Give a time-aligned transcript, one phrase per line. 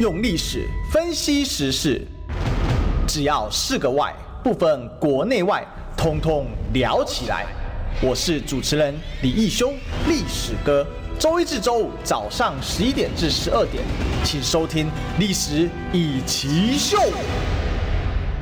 [0.00, 2.04] 用历史分析时事，
[3.06, 5.64] 只要是个“外”，不分国内外，
[5.96, 7.46] 通通聊起来。
[8.02, 9.72] 我是主持人李义修，
[10.08, 10.84] 历史哥。
[11.16, 13.84] 周一至周五早上十一点至十二点，
[14.24, 14.86] 请收听
[15.20, 16.98] 《历史一起秀》。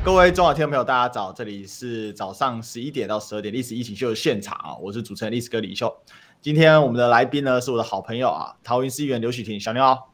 [0.03, 1.31] 各位中小听众朋友，大家早！
[1.35, 5.95] 这里是早上十一点到十二点《历史一起秀》的现场啊，我是主持人历史哥李义修。
[6.41, 10.12] 今天我们的来宾呢，是我的好朋友啊，桃园市议员刘许婷，小牛好。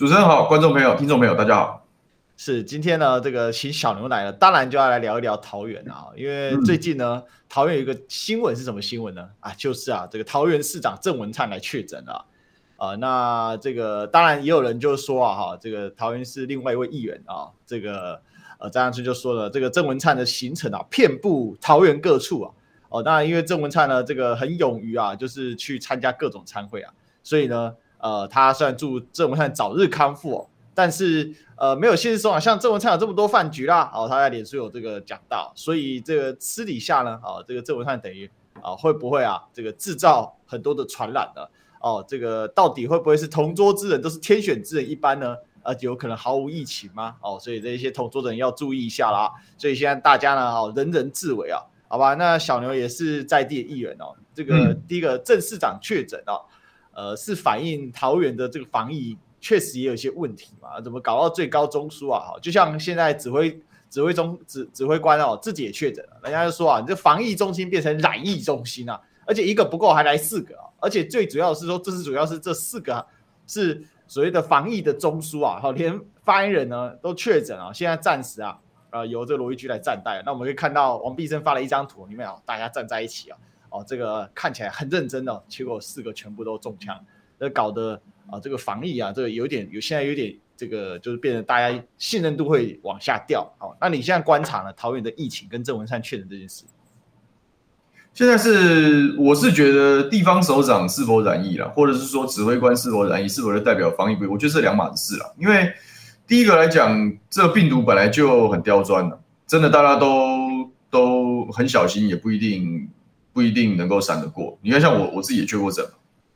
[0.00, 1.86] 主持人好，观众朋友、听众朋友，大家好。
[2.34, 9.28] 是今天呢，这个请小牛来了，当然就要来聊一聊桃园啊，因为最近呢，嗯、桃园有一个新闻是什么新闻呢？
[9.40, 12.24] 啊，就是啊，这个桃园市长郑文灿来确诊了
[12.78, 12.94] 啊。
[12.94, 18.22] 那这个当然也有人就说啊，哈，这个桃园市另外一位议员啊，这个
[18.58, 22.50] 呃张阳春就说了，这个郑文灿的行程啊，遍布桃园各处啊。
[22.88, 26.90] 哦，当然因为郑文灿呢，这个很勇于啊，就是去参加各种餐会啊，
[27.22, 27.74] 所以呢。
[28.00, 41.42] 呃，他虽然祝郑文灿早日康复哦，但是呃，没有现实中啊，像郑文灿有这么多饭局啦，哦，他在脸书有这个讲到，所以这个私底下呢，哦，这个郑文灿等于啊、哦，会不会啊，这个制造很多的传染呢？
[41.80, 45.36] 哦，这个到底会不会是同桌之人都是天选之人一般呢？
[45.62, 47.16] 呃，有可能毫无疫情吗？
[47.20, 49.30] 哦，所以这些同桌的人要注意一下啦。
[49.58, 52.14] 所以现在大家呢，哦，人人自危啊，好吧？
[52.14, 56.40] 那小牛也是在地的议员哦，这个第一个郑市长确诊哦。
[57.00, 60.78] 呃，是反映桃园的这个防疫确实也有一些问题嘛？
[60.82, 62.20] 怎么搞到最高中枢啊？
[62.20, 73.06] 哈，就像现在指挥指挥中指指挥官哦，自己也确诊了，人家就说啊，你这防疫中心变成染疫中心啊，而且一个不够还来四个啊，而且最主要是说，这是主要是这四个
[73.46, 78.58] 是所谓的防疫的中枢啊，哈，连发言人呢都确诊啊，现在暂时啊，
[78.90, 80.22] 呃，由这个罗一居来暂代。
[80.26, 83.38] 那我们可以看到王必胜发了一张图，里面啊，大家站在一起啊。
[83.70, 86.98] 哦，这个看起来很认真哦，结果四个全部都中枪，
[87.38, 93.50] 那搞得啊，这个防疫啊，这个有点有现在有点这个就是变得大家信任度会往下掉。
[93.58, 94.72] 好，那你现在观察呢？
[94.74, 96.64] 桃园的疫情跟郑文灿确诊这件事，
[98.12, 104.24] 现在是我是觉得地方首长是否染疫了，或者是说指挥官是否染疫，是否就代表防疫不？
[104.30, 105.34] 我觉得是两码子事了。
[105.38, 105.72] 因为
[106.26, 112.90] 第一个来讲，这病毒本来就很刁钻了，真的大家都都很小心，也不一定。
[113.32, 114.58] 不一定能够闪得过。
[114.62, 115.84] 你看，像我我自己也确过诊，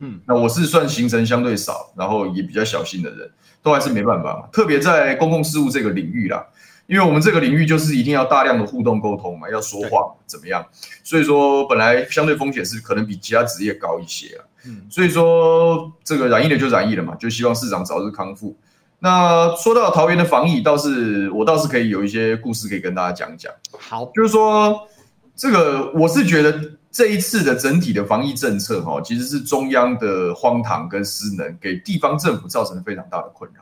[0.00, 3.30] 嗯，那我是算行程相对少，然后也比较小心的人，
[3.62, 4.48] 都还是没办法嘛。
[4.52, 6.44] 特别在公共事务这个领域啦，
[6.86, 10.66] 因为我们这个领域就是一定要大量的互动沟通嘛，要说话怎么样？
[11.02, 14.44] 所以说本来相对风险是可能比其他职业高一些啊。
[14.66, 18.56] 嗯，所以说这个染疫了就染疫了嘛，就希望市长早日康复。
[18.98, 23.52] 那说到桃园的防疫，倒是我倒是可以有一些故事可以跟大家讲讲。
[23.78, 24.88] 好，就是说
[25.36, 26.72] 这个我是觉得。
[26.94, 33.60] 这一次的整体的防疫政策，哈，其实是中央的荒唐跟失能，给地方政府造成了非常大的困扰。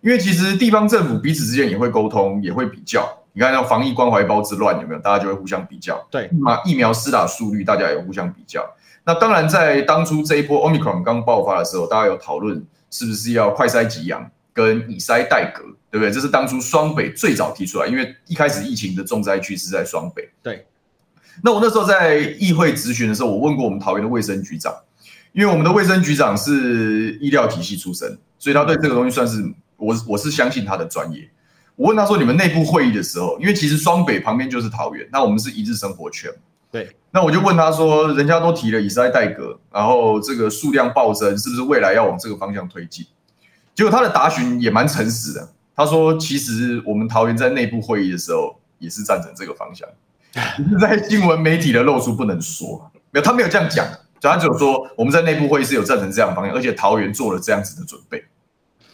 [0.00, 3.04] 因为其实地方政府彼此之间也会沟通，也会比较。
[3.32, 5.00] 你看，那防疫关怀包之乱有没有？
[5.00, 6.00] 大家就会互相比较。
[6.08, 6.30] 对，
[6.64, 8.64] 疫苗施打速率，大家也互相比较。
[9.04, 16.12] 那当然，在当初这一波 Omicron 刚爆发的时候，大家有讨论是不是要快筛急阳跟以筛代隔，对不对？
[16.12, 20.30] 这是当初双北最早提出来，因为一开始疫情的重灾区是在双北。
[20.40, 20.64] 对。
[21.42, 24.74] 那我那时候在议会质询的时候，我问过我们桃园的卫生局长，
[25.32, 29.44] 因为我们的卫生局长是医疗体系出身，所以他对这个东西算是
[29.76, 31.28] 我我是相信他的专业。
[31.76, 36.30] 我问他说：“你们内部会议的时候，因为其实双北旁边就是桃园，那我们是一日生活圈，
[36.72, 36.90] 对。
[37.10, 43.04] 那我就问他说：人家都提了以筛代隔，然后这个数量暴增，是不是未来要往这个方向推进？
[43.74, 49.86] 结果他的答询也蛮诚实的，他说：其实我们桃园在内部会议的时候也是赞成这个方向。”
[50.36, 53.86] 是 在新闻媒体的露出不能说，没有，他没有这样讲，
[54.20, 58.22] 他只有说我们在内部会议是有赞成这样的方向，而且桃园做了这样子的准备。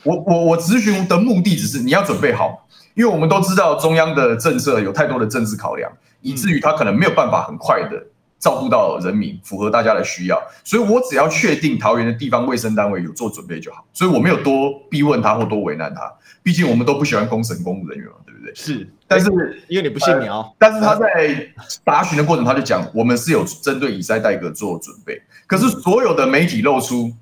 [0.05, 8.05] 我我我咨询的目的只是你要准备好，因为我们都知道中央的政策有太多的政治考量，以至于他可能没有办法很快的
[8.39, 10.43] 照顾到人民，符合大家的需要。
[10.65, 16.13] 所以我只要确定桃园的地方卫生单位有做准备就好，所以我没有多逼问他或多为难他，
[16.43, 18.32] 毕竟我们都不喜欢公审公务人员嘛，对？
[18.55, 18.89] 是。
[19.07, 19.29] 但是
[19.69, 21.47] 因为你不信苗、呃，但是他在
[21.85, 25.21] 答询的过程，他就讲我们是有针对以赛代格做准备。
[25.47, 27.13] 可是所有的媒体露出，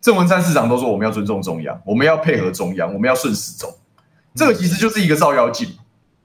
[0.00, 3.68] 郑文山市长都说我们要尊重中央，我们要配合中央，我们要顺时钟。
[4.36, 5.68] 这个其实就是一个照妖镜，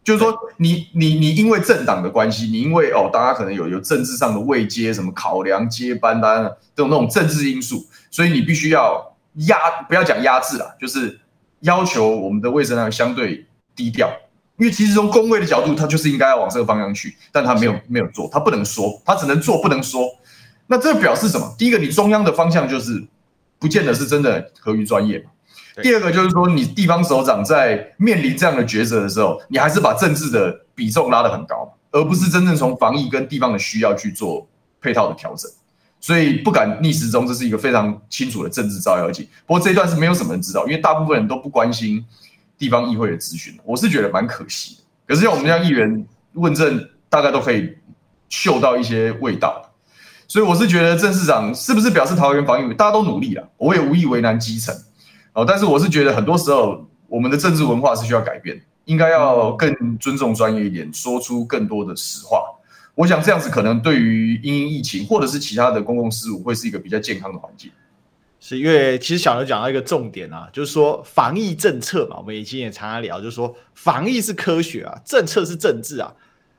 [0.04, 6.44] 就是说你你你因为政党的关系，你因为哦大家可能有有政治上的位阶什么考量接班单
[6.76, 9.16] 这种那种政治因素，所以你必须要
[9.48, 9.58] 压
[9.90, 11.20] 不要讲压制啦，就是
[11.62, 14.12] 要求我们的卫生量相对低调。
[14.58, 20.10] 因为其实从工位的角度，他就是应该要往这个方向去，但他没有没有做，他不能说，他只能做不能说。
[20.66, 21.56] 那这表示什么？
[21.58, 23.06] 第一个，你中央的方向就是
[23.60, 25.26] 不见得是真的合于专业嘛。
[25.82, 34.48] 第二个就是说，你地方首长在面临这样的抉择的时候，你还是把政治的比重拉得很高，而不是真正从防疫跟地方的需要去做
[34.82, 35.50] 配套的调整。
[36.00, 39.28] 所以不敢逆时钟，这是一个非常清楚的政治照妖镜。
[39.46, 42.04] 不过这一段是没有什么人知道，因为大部分人都不关心
[42.58, 43.58] 地方议会的咨询。
[43.64, 44.84] 我是觉得蛮可惜的。
[45.08, 47.76] 可是像我们这样议员问政，大概都可以
[48.30, 49.64] 嗅到一些味道。
[50.28, 54.76] 所以我是觉得郑市长是不是表示桃园防疫，大家都努力了，我也无意为难基层。
[55.32, 62.44] 哦，但是我是觉得很多时候我们的政治文化是需要改变，应该要更尊重专业一点，说出更多的实话。
[62.94, 67.72] 我想这样子可能对于因疫情或者是其他的公共事务会是一个比较健康的环境。
[68.40, 76.14] 是因为其实小刘讲到一个重点啊，就是说防疫政策嘛，我们以前也常常聊，就是说防疫是科学啊，政策是政治啊。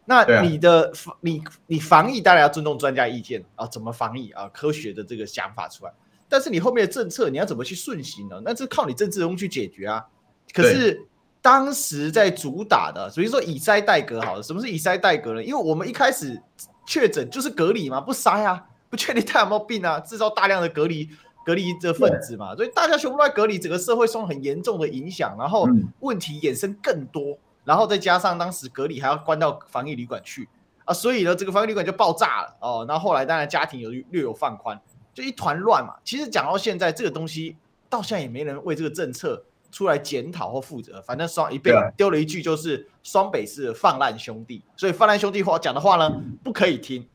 [0.05, 5.93] 那你的你你防疫当然要尊重专家意见啊，怎么防疫啊，科学的这个想法出来。
[6.29, 8.41] 但是你后面的政策你要怎么去顺行呢？
[8.45, 10.05] 那是靠你政治人物去解决啊。
[10.53, 11.05] 可是。
[11.41, 14.43] 当时在主打的，所以说以筛代隔好了。
[14.43, 15.43] 什么是以筛代隔呢？
[15.43, 16.39] 因为我们一开始
[16.85, 18.61] 确诊就是隔离嘛，不筛啊，
[18.91, 21.09] 不确定他有没有病啊，制造大量的隔离
[21.49, 25.67] 隔离的分子嘛，所以大家全部都在隔离，整个社会受很严重的影响，然后
[26.01, 30.47] 问题衍生更多，然后再加上当时隔离还要关到防疫旅馆去
[30.85, 32.85] 啊，所以呢，这个防疫旅馆就爆炸了哦。
[32.87, 34.79] 然后后来当然家庭有略有放宽，
[35.15, 35.95] 就一团乱嘛。
[36.05, 37.57] 其实讲到现在，这个东西
[37.89, 39.43] 到现在也没人为这个政策。
[39.71, 46.11] 出来检讨或负责，反正双一被丢了一句就是双北是放烂兄弟，所以放烂兄弟话讲的话呢
[46.43, 47.07] 不可以听。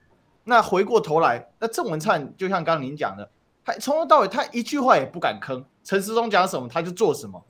[0.43, 3.27] 那回过头来，那郑文灿就像刚刚您讲的，
[3.65, 7.43] 他从头到尾他一句话也不敢吭，陈时中讲什么他就做什么。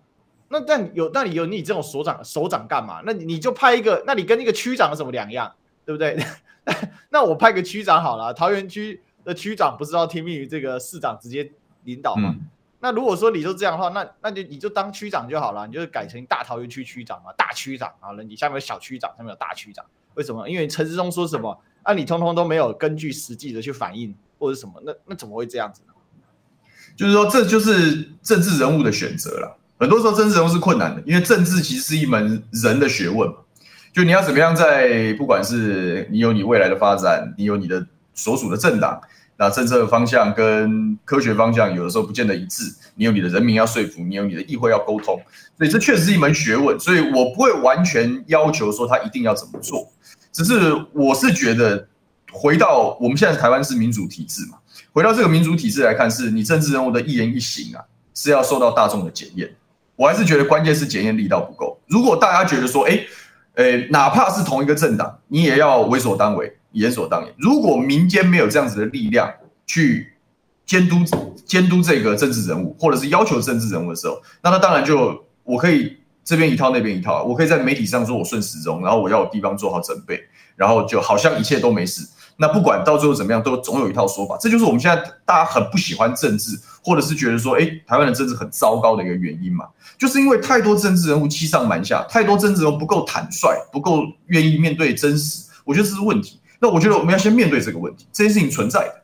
[0.50, 3.02] 那但有那你有你这种所长首长干嘛？
[3.06, 5.54] 那你就派一个，那你跟那个区长有什么两样？
[5.86, 6.18] 对不对？
[7.10, 11.52] 那我派个区长好了，桃园区的区长不是要听命于这个市长直接
[11.84, 12.30] 领导吗？
[12.38, 12.50] 嗯
[12.84, 20.50] 那如果说你就这样的话，那那就你就当区长就好了，你就改成大桃园区区长嘛，大区长啊，你下面有小区长，下面有大区长，为什么？
[20.50, 25.93] 因为陈时中说什么，啊，你通通都没有根据实际的去反映或者什么，那那怎么会这样子呢？
[26.96, 29.58] 就是说，这就是政治人物的选择了。
[29.80, 33.30] 很多时候，政治人物是困难的，因为政治其实是一门人的学问。
[33.92, 39.02] 就你要怎么样在，不管是你有你未来的发展，你有你的所属的政党。
[39.36, 45.20] 那政策方向跟科学方向有的时候不见得一致，你有你的人民要说服，你有你的议会要沟通，
[45.58, 46.80] 所以这确实是一门学问。
[46.80, 49.92] 所以我不会完全要求说他一定要怎么做，
[50.32, 51.88] 只是我是觉得
[52.32, 54.60] 回到我们现在台湾是民主体制嘛，
[54.94, 59.54] 回到这个民主体制来看，是你政治人物的一言一行啊是要受到大众的检验。
[59.96, 61.80] 我还是觉得关键是检验力道不够。
[61.88, 63.00] 如果大家觉得说，哎，
[63.56, 66.56] 呃，哪怕是同一个政党，你也要为所当为。
[66.74, 67.32] 言所当然。
[67.38, 69.32] 如果民间没有这样子的力量
[69.68, 70.14] 去
[70.66, 70.98] 监督
[71.46, 80.20] 监督这个政治人物，或者是要求政治人物的时候，那他当然就我可以这边一套那边一套，我可以在媒体上说我顺时钟，然后我要有地方做好准备，
[80.56, 82.04] 然后就好像一切都没事。
[82.38, 84.38] 那不管到最后怎么样，都总有一套说法。
[84.40, 89.66] 这就是我们现在大家很不喜欢政治，或者是觉得说，哎，台湾的政治很糟糕的一个原因嘛，
[89.98, 95.46] 就是因为太多政治人物欺上瞒下，太多政治人物不够坦率，不够愿意面对真实。
[95.64, 96.40] 我觉得这是问题。
[96.60, 98.96] 那我觉得我们要先面对这个问题，这件事情存在的，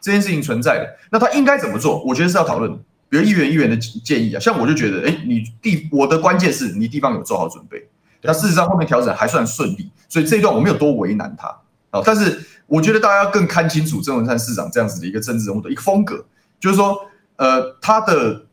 [0.00, 2.00] 这件事情存在的，那他应该怎么做？
[2.04, 2.78] 我觉得是要讨论的，
[3.08, 7.88] 比如议员议员的建议啊，像我就觉得，哎，你地我的关键是你地方有做好准备，
[8.22, 11.48] 那事实上后面调整还算顺利，所以这一段我没有多为难他
[11.90, 12.00] 啊。
[12.04, 12.40] 但是
[12.72, 16.24] 我觉得大家要更看清楚郑文灿市长这样子的一个政治人物的一个风格，
[16.58, 16.96] 就是说，
[17.36, 18.46] 呃，他的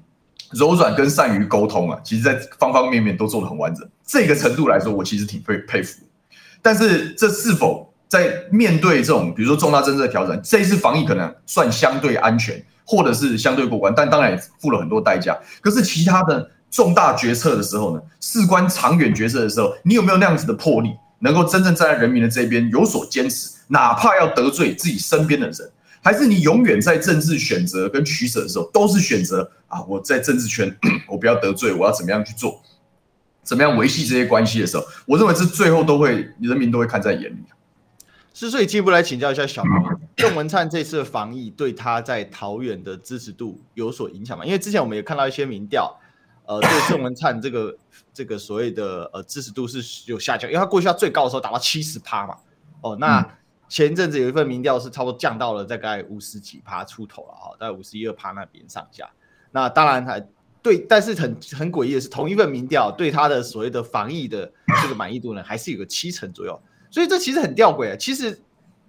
[0.52, 6.02] 柔软跟善于沟通啊，其实在方方面面都做得很完整，这个程度来说，我其实挺佩佩服。
[6.62, 7.92] 但是这是否？
[8.08, 15.36] 在面对这种，比如说重大政策的调整，这一次防疫可能算相对安全，或者是相对过关，但当然也付了很多代价。
[15.60, 25.70] 可是其他的重大决策的时候呢，事关长远决策的时候，你有没有那样子的魄力，能够真正站在人民的这边有所坚持，哪怕要得罪自己身边的人，
[26.02, 30.76] 还是你永远在政治选择跟取舍的时候，都是选择啊，我在政治圈，
[31.08, 32.62] 我不要得罪，我要怎么样去做，
[33.42, 37.38] 怎么样维系这些关系的时候，我认为这最后都会人民都会看在眼里。
[38.32, 39.72] 是，所以进一步来请教一下小明，
[40.14, 44.44] 郑文灿这次的防疫对他在桃园的支持度有所影响吗？
[44.44, 45.98] 因为之前我们也看到一些民调，
[46.44, 47.74] 呃，对郑文灿这个
[48.12, 52.36] 这个所谓的呃支持度是有下降，因为他过去他最高的时候达到七十趴嘛，
[52.82, 53.26] 哦，那
[53.68, 59.08] 前一阵子有一份民调是差不多降到了大概五十几趴出头了哈，大概五十一二趴那边上下。
[59.50, 60.20] 那当然还
[60.62, 64.50] 对，但是很很诡异的是，同一份民调对他的所谓的防疫的
[64.82, 66.60] 这个满意度呢，还是有个七成左右。
[66.90, 67.96] 所以这其实很吊诡啊！
[67.96, 68.40] 其实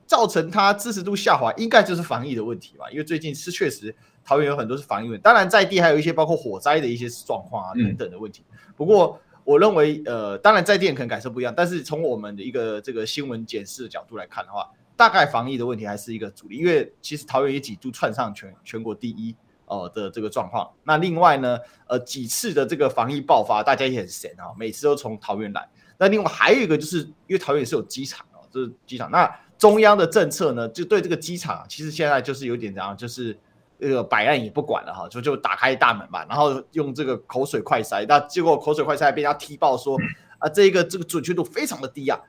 [0.05, 2.89] 造成他支持度下滑，应该就是防疫的问题吧？
[2.89, 3.93] 因为最近是确实
[4.23, 8.43] 桃园有很多是防疫问题，当然在地还有一些包括火灾的一些状况啊等等的问题。
[8.51, 19.33] 嗯、不过我认为，呃，当然在店可能感受不一样，但是从我们的一个这个新闻检视的角度来看的话，大概防疫的问题还是一个主力，因为其实桃园也几度窜上全全国第一
[19.67, 20.69] 哦、呃、的这个状况。
[20.83, 25.65] 那另外呢，呃，几次的这个防疫爆发，大家也很闲啊，每次都从桃园来。
[25.97, 29.09] 那另外还有一个，就是因为桃园是有机场哦，这、是机场。
[29.09, 33.39] 那中央的政策呢，就对这个机场，其实现在就是有点这样，就是
[33.79, 38.05] 这个摆烂也不管了哈，就就打开大门吧，然后用这个口水快塞。
[38.07, 39.97] 那结果口水快塞被人家踢爆说，
[40.39, 42.19] 啊，这个这个准确度非常的低啊。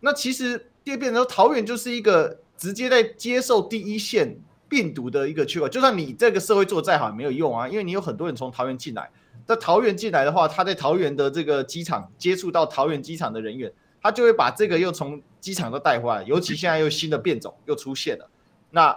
[0.00, 4.36] 那其实就变成说，桃园就是一个直接在接受第一线
[4.68, 5.68] 病毒的一个区块。
[5.68, 9.10] 就算你这个社会做得再好也没有用啊，因为你有很多人从桃园进来。
[9.46, 13.72] 在桃园进来的话，他在桃园的这个机场接触到桃园机场的人员，
[14.02, 16.22] 他就会把这个又从机场都带回来。
[16.24, 18.28] 尤其现在又新的变种又出现了，
[18.70, 18.94] 那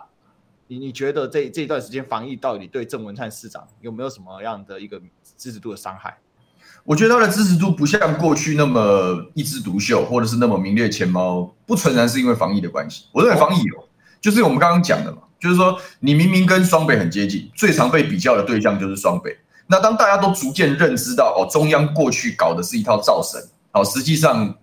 [0.72, 4.98] 你你觉得这这段时间防疫到底对郑文灿市长有没有什么样的一个
[5.38, 6.18] 支持度的伤害？
[6.86, 13.04] 我觉得他的支持度不像过去那么一枝独秀，或者是那么名列前茅，不纯然是因为防疫的关系。
[13.12, 13.90] 我认为防疫有，
[14.22, 19.38] 就是我们刚刚讲的嘛，就是说你明明跟双北很接近，最常被比较的对象就是双北。
[19.68, 23.42] 那当大家都逐渐认知到哦，中央过去搞的是一套造神，
[23.74, 24.56] 哦，实际上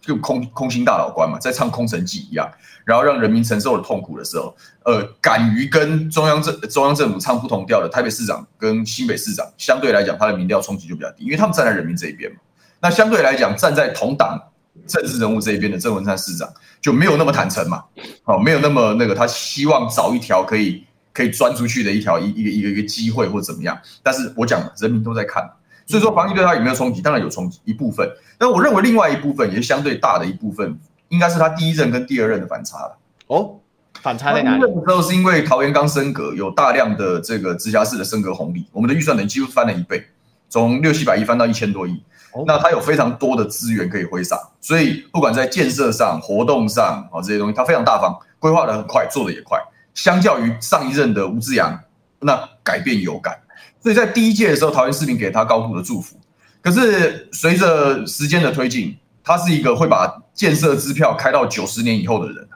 [0.00, 2.50] 就空空心大老官嘛，在唱空城计一样，
[2.84, 4.54] 然后让人民承受了痛苦的时候，
[4.84, 12.38] 呃，敢于跟中央政中央政府唱不同调的台北市长跟新北市长，相对来讲他的民调冲击就比较低，因为他们站在人民这一边嘛。
[12.80, 14.40] 那相对来讲，站在同党
[14.86, 16.48] 政治人物这一边的郑文灿市长
[16.80, 17.84] 就没有那么坦诚嘛，
[18.24, 20.84] 哦，没有那么那个，他希望找一条可以。
[21.12, 25.42] 可以钻出去的一条一一个一个一个机会或怎么样，但是我讲人民都在看，
[25.90, 27.02] 所以说防疫对他有没有冲击？
[27.02, 30.78] 当然有冲击一部分，但我认为另外一部分也是相对大的一部分，
[31.08, 32.96] 应该是他第一任跟第二任的反差了。
[33.26, 33.56] 哦，
[34.00, 34.60] 反差在哪里？
[34.60, 40.04] 第一任的时候是因为桃园刚升格，有大量的这个直辖市的升格红利，我们的预算等于几乎翻了一倍，
[40.48, 42.00] 从六七百亿翻到一千多亿，
[42.46, 49.58] 那他有非常多的资源可以挥洒，所以不管在建设上、活动上啊这些东西，他非常大方，规划的很快，做的也快。
[49.92, 51.76] 相较于上一任的吴志扬，
[52.20, 53.36] 那改变有感，
[53.82, 56.16] 所以在第一届的时候，桃园市民给他高度的祝福。
[56.60, 62.46] 可是随着时间的推进，他是一个会把建设支票开到九十年以后的人。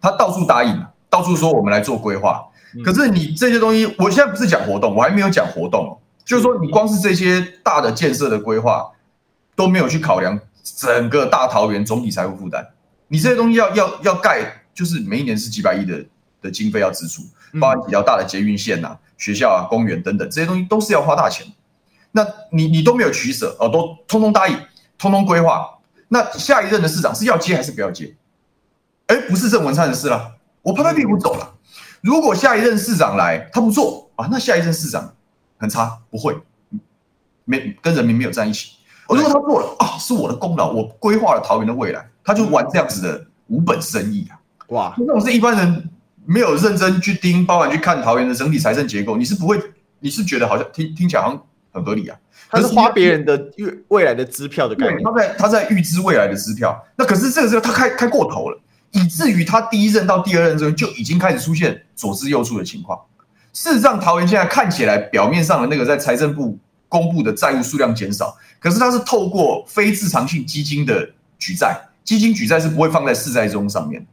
[0.00, 2.42] 他到处答应，到处说我们来做规划。
[2.84, 8.90] 可是你这些东西，我现在不是讲活动，我还没有讲活动，就是说你光是这些大的建设的规划
[9.54, 12.66] 都没有去考量整个大桃园总体财务负担。
[13.08, 16.04] 你这些东西要要要盖，就是每一年是几百亿的。
[16.44, 17.22] 的经费要支出，
[17.58, 21.46] 包含比较大的捷运线呐、啊、学校啊、公园等等这些东西都是要花大钱。
[22.12, 24.54] 那你你都没有取舍哦，都通通答应，
[24.98, 25.66] 通通规划。
[26.08, 28.14] 那下一任的市长是要接还是不要接？
[29.06, 31.54] 哎，不是郑文灿的事了，我拍拍屁股走了。
[32.02, 35.14] 如果下一任市长来，他不做啊，那下一任市长
[35.56, 36.38] 很差，不会，
[37.46, 38.72] 没跟人民没有在一起。
[39.08, 44.36] 如果他做了啊，是我的功劳，我规划了桃园的未来，他就玩这样子的无本生意啊！
[44.68, 45.90] 哇，那我是一般人。
[46.26, 49.60] 没有认真去盯，包含去看桃园的整体财政结构，你是不会，
[50.00, 52.16] 你是觉得好像听听起来好像很合理啊？
[52.50, 56.80] 他是花别人的预未来的支票的概念，他在他在预支未来的支票。
[56.96, 58.58] 那可是这个时候他开开过头了，
[58.92, 62.98] 以至于他第一任到第二任之后就已经开始出现左支右绌的情况。
[63.52, 74.04] 事实上，桃园现在看起来表面上的那个在财政部公布的债务数量减少，可是它是透过非自偿性基金的举债，基金举债是不会放在市债中上面。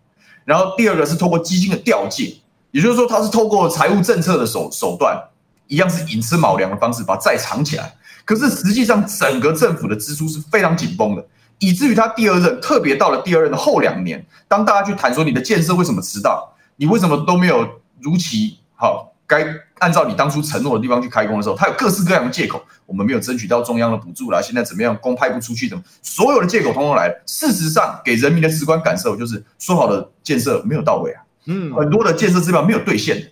[0.45, 2.35] 然后第二个是透过基金的调借，
[2.71, 5.21] 也就是说，它是透过财务政策的手手段，
[5.67, 7.93] 一样是寅吃卯粮的方式把债藏起来。
[8.25, 11.25] 可是实际上，整个政府的支出是非常紧绷的，
[11.59, 17.67] 以至于他第二任，特别到了第二任的后两年，当大家去谈说你的建设为什么迟到，你为什么都没有
[17.99, 19.07] 如期好。
[19.27, 19.45] 该
[19.81, 27.23] 按照你当初承诺的地方去开工的时候，他有各式各样的借口，我们没有争取到中央的补助啦，现在怎么样，工派不出去，怎么所有的借口通通来了。
[27.25, 33.31] 事实上，给人民的直观感受就是说好的建设没有到位啊，嗯，很多的建设资料没有兑现。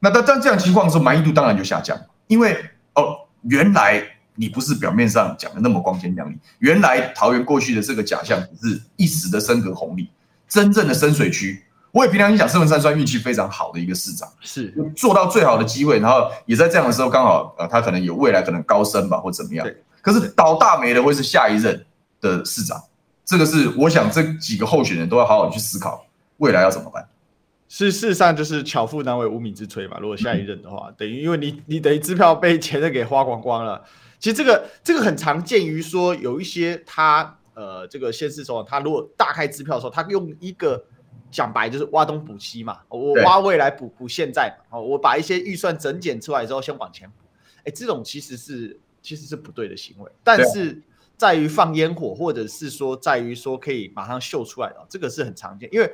[0.00, 1.96] 那当当这样情况的时候，满意度当然就下降，
[2.26, 2.56] 因为
[2.96, 4.02] 哦，原来
[4.34, 10.10] 你不是表面上讲的那么光鲜亮丽，原来桃园过去的这个假象只是一时的升格红利，
[10.48, 11.62] 真正的深水区。
[11.94, 19.64] 我也凭良心讲，郑文灿算运气非常好的一个市长，是做到最好的机会，然后也在这样的时候刚好，呃，他可能有未来可能高升吧，或怎么样。
[19.64, 21.86] 对可是倒大霉的会是下一任
[22.20, 22.82] 的市长，
[23.24, 26.04] 这个是我想这几个候选人都要好好去思考
[26.38, 27.08] 未来要怎么办。
[27.68, 29.96] 是事实上就是巧妇难为无米之炊嘛。
[30.00, 33.80] 如果下一任的话，嗯、 等于因为你你等于支票被前任给花光光了。
[34.18, 40.82] 其实这个这个很常见于说有一些他呃这个县市首长，他如果大开支票的时候，他用一个。
[41.34, 47.16] 讲白就是挖东补西嘛，我挖未来补补现在嘛，我把一些预算整减出来之后先往前补，
[47.64, 50.80] 哎，这种其实是其实是不对的行为，但是
[51.16, 55.92] 在于放烟火，或者是说在于说可以马上秀出来的，这个是很常见，因为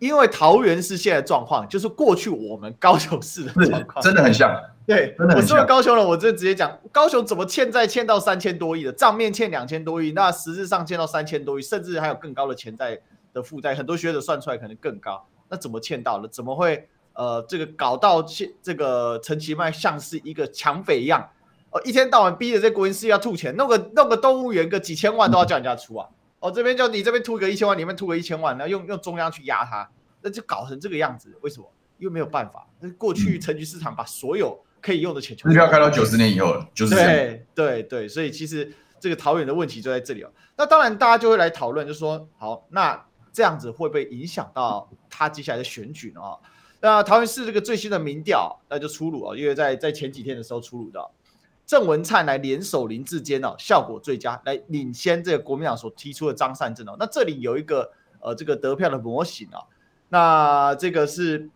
[0.00, 4.54] 因为桃园市现在的状况就是过去我们高雄市的状况，真的很像。
[4.86, 13.00] 对，我作为高雄人，我就直接讲，高雄怎么欠债欠到三千多亿的账面欠两千多亿，那实质上欠到三千多亿，甚至还有更高的潜在
[13.34, 15.26] 的负债，很多学者算出来可能更高。
[15.50, 16.26] 那怎么欠到了？
[16.28, 21.28] 怎么会呃这个搞到现这个陈其迈像是一个抢匪一样？
[21.70, 26.08] 哦、呃，一天到晚逼着这国营事业要吐钱，弄个弄个动物园个几千万都要叫人家出啊！
[26.40, 29.90] 哦，这边叫你这边吐个一千万，里面吐个一千万，然后用用中央去压他，
[30.22, 31.70] 那就搞成这个样子，为什么？
[31.98, 40.30] 因为没有办法，那过去陈局市场把所有可以用的钱，支票开到九十年以后了，就是对对对，所以其实这个桃园的问题就在这里哦。
[40.56, 43.00] 那当然，大家就会来讨论，就说好，那
[43.34, 46.20] 这样子会不会影响到他接下来的选举呢？
[46.80, 51.10] 那桃园市这个最新的民调那就出炉哦，因为在在前几天的时候出炉的，
[51.66, 56.96] 郑文灿来联手林志坚哦，效果最佳，来领先这个国民党所提出的张善政哦。
[56.98, 59.60] 那这里有一个呃这个得票的模型啊，
[60.08, 61.50] 那这个是。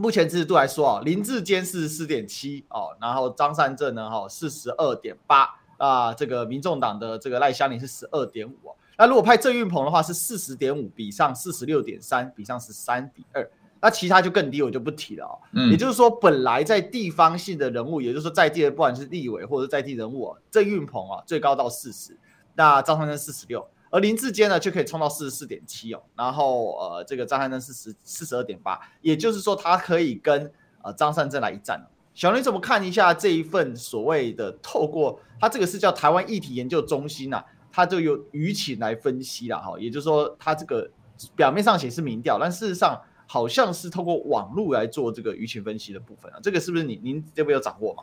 [0.00, 8.54] 目前制度来说啊，林志坚是四点七哦，然后张善政呢哈四十二点八啊，这个民众党的这个赖香伶是十二点五，
[8.98, 13.48] 那如果派郑运鹏的话是四十点五比上四十六点三比上十三比二，
[13.80, 15.38] 那其他就更低，我就不提了哦。
[15.52, 22.18] 嗯，也就是说，本来在地方性的人物，也就是说在地的不管是立委或者在地人物，郑运鹏啊最高到四十，
[22.56, 23.64] 那张三生四十六。
[23.90, 30.52] 而林志坚呢，就可以冲到四十四点七哦，然后呃，这个张三生是十四十二点八，也就是说，他可以跟
[30.82, 31.80] 呃张善政来一战。
[32.14, 37.44] 小林怎么看一下这一份所谓的透过他这个是叫台湾议题研究中心呐、啊，
[37.78, 40.90] 他就有舆情来分析了哈，也就是说，它这个
[41.36, 48.02] 表面上显示民调，但事实上好像是透过网络来做这个舆情分析的部分啊，这个是不是你您这边有掌握吗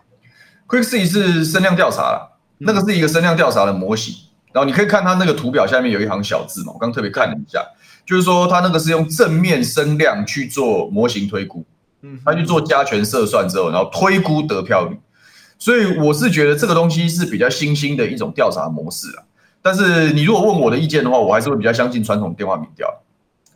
[0.65, 4.15] ？Quick 是声量调查了，那个是一个声量调查的模型。
[4.53, 7.61] 然后你可以看它那个图表下面有一行小字嘛，我刚特别看了一下，
[8.05, 11.65] 就是说它那个是用正面声量去做模型推估，
[11.99, 14.97] 嗯，它去做加权测算之后，然后推估得票率，
[15.59, 19.23] 所以我是觉得这个东西是比较新兴的一种调查模式啊。
[19.65, 22.87] 但是你如果问我的意见的话，我还是会比较相信传统电话民调，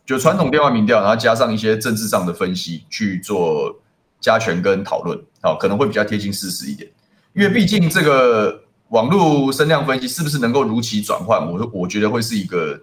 [0.04, 3.72] 就传统电话民调，然后加上一些政治上的分析去做
[4.20, 6.90] 加权跟讨论，好，可能会比较贴近事实一点，
[7.34, 8.64] 因为毕竟这个。
[8.90, 11.40] 网络声量分析是不是能够如期转换？
[11.48, 12.76] 我我觉得会是一个，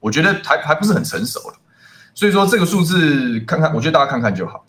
[0.00, 1.54] 我觉得还还不是很成熟了。
[2.14, 4.66] 所以说这个数字看看，我觉得大家看看就好。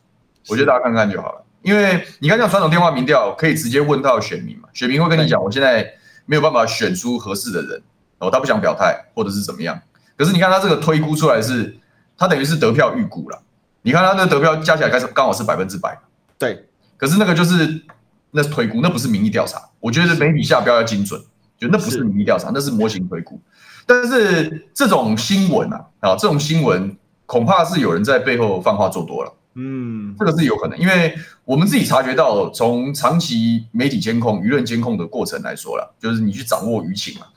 [0.47, 5.85] 我觉得大家看看就好了，因为你看像传统电话民调，可以直接问到选民嘛，选民会跟你讲，我现在
[6.25, 7.81] 没有办法选出合适的人，
[8.19, 9.79] 哦，他不想表态或者是怎么样。
[10.17, 11.77] 可是你看他这个推估出来是，
[12.17, 13.41] 他等于是得票预估了。
[13.81, 15.97] 你看他那个得票加起来开始刚好是百分之百。
[16.37, 16.65] 对，
[16.97, 17.83] 可是那个就是。
[18.29, 19.57] 那是推估，那不是民意调查。
[19.79, 21.19] 我觉得媒体下标要精准，
[21.57, 23.39] 就那不是民意调查，那是模型推估。
[23.85, 29.33] 但是这种新闻啊，啊，这种新闻恐怕是有人在背后放话做多了。
[29.55, 37.27] 嗯，这个是有可能，因为我们自己察觉到，从长期媒体监控、舆论监控的过程来说了，就是你去掌握舆情嘛。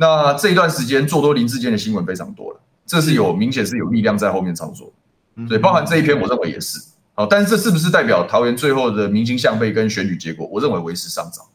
[0.00, 4.92] 那这一段时间做多林志坚的新闻非常多了，这是有明显是有力量在后面操作。
[5.48, 6.78] 所以包含这一篇，我认为也是。
[7.14, 10.46] 好，但是这是不是代表桃园最后的明星向背跟选举结果？
[10.52, 11.50] 我认为为时尚早。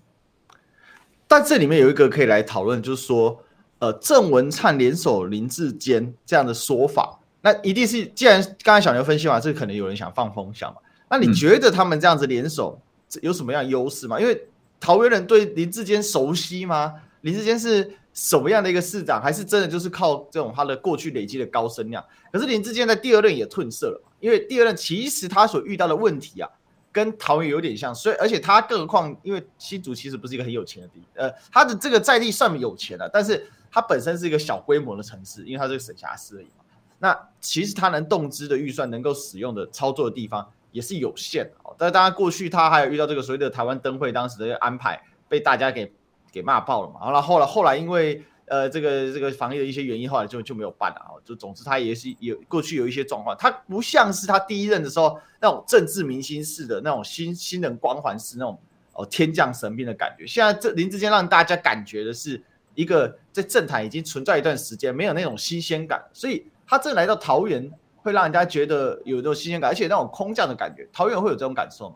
[1.25, 3.39] 但这里面有一个可以来讨论，就是说，
[3.79, 10.81] 呃，郑文灿联手林志坚这样的说法，那一定是既然刚才小牛分析完，这可能有人想放风向嘛？
[11.09, 12.79] 那你觉得他们这样子联手
[13.21, 14.19] 有什么样的优势吗？
[14.19, 14.47] 因为
[14.79, 16.93] 桃园人对林志坚熟悉吗？
[17.21, 19.21] 林志坚是什么样的一个市长？
[19.21, 22.03] 还是真的就是靠这种他的过去累积的高声量？
[22.31, 24.01] 可是林志坚在第二任也褪色了。
[24.19, 26.49] 因为第二任其实他所遇到的问题啊，
[26.93, 36.63] 跟桃园有点像，所以而且他更何况，因为新竹其实不是一个很有钱的地，呃，他的这个在地算有钱了，但是他本身是一个小规模的城市，因为他是个省辖市而已嘛。
[36.99, 41.75] 那其实他能动支的预算，能够使用的操作的地方也是有限的哦。
[41.77, 45.91] 但当然过去他还有遇到这个所谓的台湾灯会当时的安排，被大家给
[46.33, 47.09] 给骂爆了嘛。
[47.09, 48.21] 然后后来后来因为。
[48.45, 51.15] 呃，这个这个防疫的一些原因，后来就就没有办了啊。
[51.23, 58.59] 就总之，他也是有过去有一些状况，他不像是他第一任的时候那种政治明星式的那种新新人光环式那种
[58.91, 60.27] 哦天降神兵的感觉。
[60.27, 62.39] 现在这林志坚让大家感觉的是
[62.75, 71.95] 一个在政坛已经存在一段时间，没有那种新鲜感，所以他这来到桃园会让人家觉得有这种新鲜感，而且那种空降的感觉，桃园会有这种感受吗？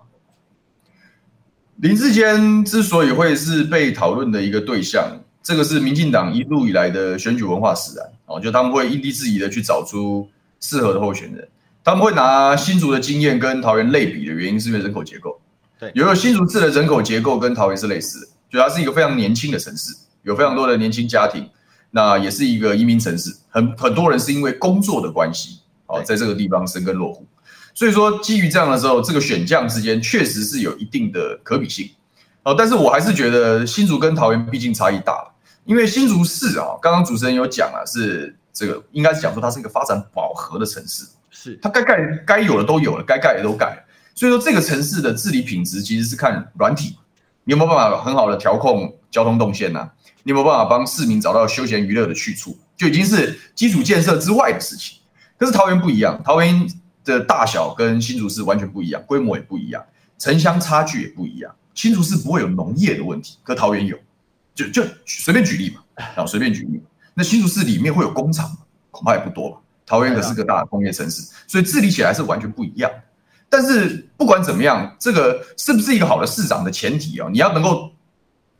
[1.77, 5.05] 林志坚之所以会是被讨论的一个对象。
[5.43, 10.27] 这个是民进党一路以来的选举文化使然哦，就他们会因地制宜的去找出
[10.59, 11.47] 适合的候选人。
[11.85, 15.39] 他们会拿新竹的经验跟桃园类比的原因，是因为人口结构。
[15.79, 21.49] 对，有个新竹市的人口结构跟桃园是类似的，就它是一个非常年轻的城市，有非常多的年轻家庭，
[21.91, 27.25] 那也是一个移民城市，很很多人是因为工作的关系，哦，在这个地方生根落户。
[27.77, 31.87] 所以说，基于这样的时候，这个选将之间确实是有一定的可比性。
[32.41, 35.31] 哦，但是我还是觉得新竹跟桃园毕竟差异大了，
[35.63, 41.05] 因为新竹市啊，刚刚主持人有讲啊，是这个应该是讲说它是一个发展饱和的城市。
[41.29, 43.83] 是它该盖该有的都有了，该盖的都盖了，
[44.15, 46.97] 所以说这个城市的治理品质其实是看软体，
[47.43, 49.93] 你有没有办法很好的调控交通动线呢、啊？
[50.23, 52.57] 你有没有办法帮市民找到休闲娱乐的去处？
[52.75, 54.97] 就已经是基础建设之外的事情。
[55.37, 56.67] 可是桃园不一样，桃园
[57.13, 59.83] 的大小跟新竹市完全不一样，规模也不一样，
[60.17, 61.53] 城乡差距也不一样。
[61.73, 63.97] 新竹市不会有农业的问题，可桃园有，
[64.55, 66.81] 就就随便举例嘛，然后随便举例，
[67.13, 68.57] 那新竹市里面会有工厂吗？
[68.89, 69.57] 恐怕也不多吧。
[69.85, 72.91] 桃园可是个大的工业城市，所以治理起来是完全不一样。
[73.47, 77.91] 但是不管怎么样，这个是不是一个好的市长的前提哦，你要能够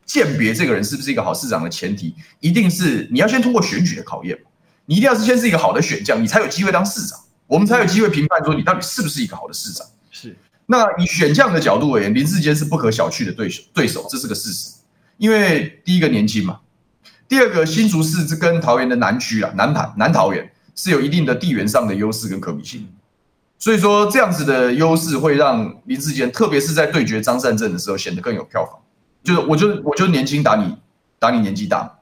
[0.06, 4.38] 鉴别这个人是不是一个好市长的前提，一定是你要先通过选举的考验。
[4.86, 9.84] 你一定要是先是一个好的选将，你才有机会当市长，我们才有机会评判说你到底是不是一个好的市长。
[10.12, 10.36] 是。
[10.66, 14.70] 那以选将的角度而言，林志坚是不可小觑的对手，对手这是个事实。
[15.16, 16.60] 因为第一个年轻嘛，
[17.26, 20.48] 第二个新竹市是跟桃园的南区啊，南盘南桃园。
[20.80, 22.86] 是有一定的地缘上的优势跟可比性，
[23.58, 28.78] 所以说这样子的优势会让林志坚，特别是在对决张善政的时候显得更有票房。
[29.24, 30.72] 就是我就我就年轻打你，
[31.18, 31.98] 打你年纪大，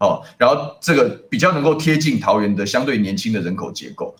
[0.00, 4.16] 哦，然后这个比较能够贴近桃园的相对年轻的人口结构。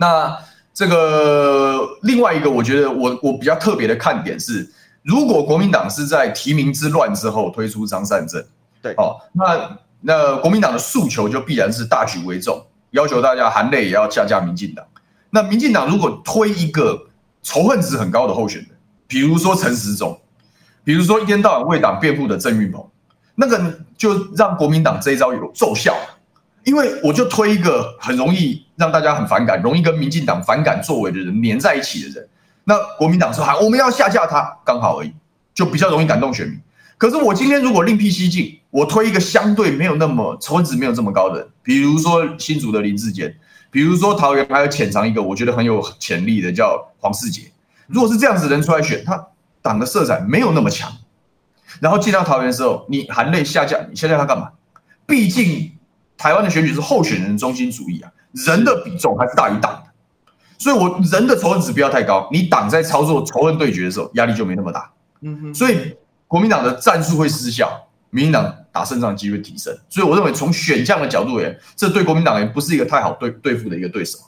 [0.00, 0.38] 那
[0.72, 8.42] 这个另外一个，我觉得我我比较特别的看点是，如果国民党是在提名之乱之后推出张善政，
[8.80, 12.64] 对，哦，那那国民党的诉求就必然是大局为重。
[12.92, 14.86] 要求大家含泪也要下架民进党。
[15.30, 17.08] 那民进党如果推一个
[17.42, 18.70] 仇恨值很高的候选人，
[19.06, 20.18] 比如说陈时中，
[20.84, 22.88] 比如说一天到晚为党辩护的郑运鹏，
[23.34, 25.94] 那个就让国民党这一招有奏效。
[26.64, 32.28] 因为我就推一个很容易让大家很反感、容易跟民进党反感作为的人黏在一起的人，
[32.62, 35.12] 那国民党说喊我们要下架他，刚好而已，
[35.52, 36.56] 就比较容易感动选民。
[36.96, 43.34] 可是我今天如果另辟蹊径，我推一个相对没有那么仇恨值没有这么高的，比如说新竹的林志坚，
[43.70, 47.50] 比如说桃园还有潜藏一个我觉得很有潜力的叫黄世杰。
[47.88, 49.26] 如果是这样子的人出来选，他
[49.60, 50.92] 党的色彩没有那么强，
[51.80, 54.50] 然后进到桃园的时候，你含泪下架，你下架他干嘛？
[55.04, 55.72] 毕竟
[56.16, 59.82] 台湾的选举是候选人中心主义啊，人的比重还是大于党的，
[60.58, 64.90] 所以我人的仇恨值不要太高，你党在操作仇恨对决的时候压力就没那么大。
[65.20, 65.96] 嗯哼，所以。
[66.30, 74.18] 国民党的战术会失效，民进党打胜仗机会提升，所以我认为从选将的角度而言，这对国民党也不是一个太好对对付的一个对手。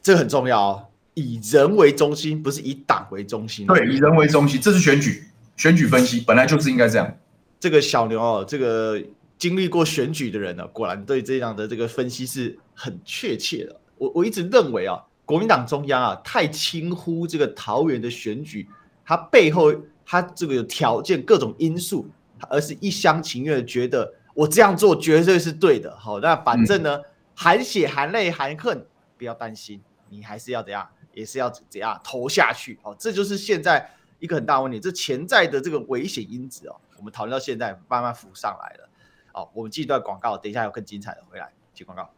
[0.00, 3.66] 这个很重要哦，以人为中心，不是以党为中心。
[3.66, 5.24] 对，以人为中心，这是选举
[5.58, 7.14] 选举分析，本来就是应该这样。
[7.60, 8.98] 这个小牛哦，这个
[9.38, 13.80] 经历过选举的人呢，果然对这样的这个分析是很确切的。
[13.98, 18.68] 我我一直认为啊，国民党中央啊太轻忽这个桃园的选举，
[19.04, 19.72] 它背后。
[20.06, 22.06] 它这个有条件各种因素，
[22.50, 25.96] 而是一厢情愿的觉得我这样做绝对是对的。
[25.98, 27.00] 好，那反正呢，
[27.34, 32.78] 含血含泪含恨，不要担心，你还是要怎样，也是要怎样投下去。
[32.82, 38.88] 好，这就是现在一个很大问题，这潜在的这个危险因子哦，我们讨论到现在慢慢浮上来了。
[39.36, 42.08] 好，我们进一段广告，等一下有更精彩的回来，接广告。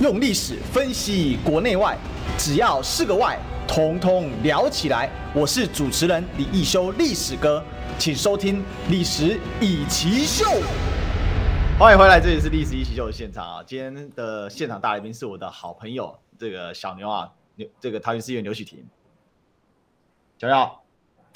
[0.00, 1.98] 用历史分析国内外，
[2.38, 3.36] 只要是个“外”。
[3.66, 5.10] 通通聊起来！
[5.34, 7.64] 我是主持人李易修，历史哥，
[7.98, 10.44] 请收听《历史以奇秀》。
[11.80, 13.64] 欢迎回来，这里是《历史一奇秀》的现场啊！
[13.66, 18.86] 今天的现场大来宾是我的好朋友，这个小牛啊，牛这个桃园市议员刘许婷。
[20.38, 20.70] 小牛，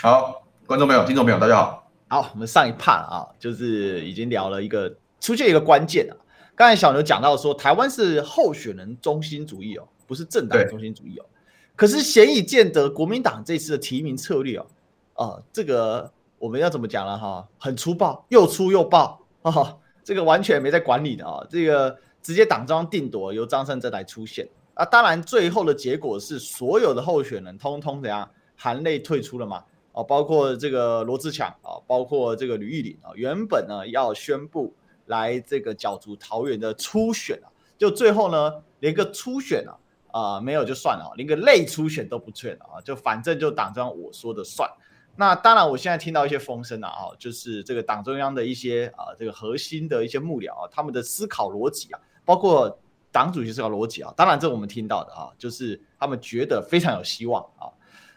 [0.02, 1.85] 好，观众朋友、听众朋友，大家好。
[2.08, 6.14] 好，我们上一 part 啊，就是已经聊了一个出现一个关键啊。
[6.54, 11.26] 刚才小牛讲到说，台湾是候选人中心主义哦，不是政党中心主义哦。
[11.74, 14.66] 可是显以见得，国民党这次的提名策略哦，
[15.14, 17.46] 啊，这个我们要怎么讲了哈？
[17.58, 19.76] 很粗暴，又粗又暴啊！
[20.04, 21.44] 这个完全没在管理的啊！
[21.50, 24.84] 这个直接党中央定夺，由张善政来出现啊！
[24.84, 29.64] 当然，最后的结果是所有的候选人通通怎样含泪退出了嘛？
[29.96, 34.72] 哦，包括这个罗志强啊，包括这个吕玉玲啊，原本呢要宣布
[35.06, 39.74] 来这个角逐桃园的初选啊，就最后呢连个初选啊。
[40.12, 44.66] 啊、没有就算了，连个类初选都不劝了啊，就反正就党中央我说的算。
[45.14, 52.78] 那当然，我现在听到一些风声啊，就是这个党中央的一些啊，这个核心的一些幕僚啊，他们的思考逻辑啊，包括
[53.12, 57.68] 党主席这个逻辑啊，当然这我们听到的啊，就是他们觉得非常有希望啊。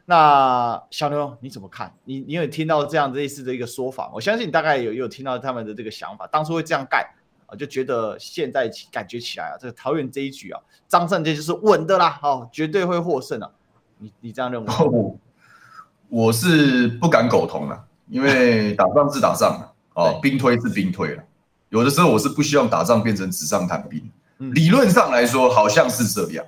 [0.09, 1.93] 那小牛你怎么看？
[2.03, 4.09] 你你有听到这样类似的一个说法？
[4.11, 7.07] 我相信你大概有有听到他们的这个想法，当初会这样盖
[7.45, 13.51] 啊，就觉得现在感觉起来啊，这个桃园这一局啊，张胜这就是稳的啦，哦，绝对会获胜啊。
[13.99, 14.73] 你你这样认为？
[14.73, 15.13] 哦，
[16.09, 21.23] 我是不敢苟同了，因为打仗是打仗了，哦，兵推是兵推了，
[21.69, 24.09] 有的时候我是不希望打仗变成纸上谈兵。
[24.39, 26.43] 嗯，理论上来说，好像是这样。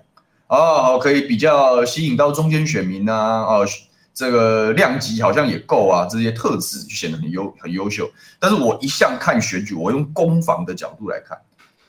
[0.51, 3.67] 哦，可以比较吸引到中间选民呐、啊，哦，
[4.13, 8.05] 这个量级好像也够啊，这些特质就显得很优很优秀。
[8.37, 11.37] 但是我一向看选举，我用攻防的角度来看，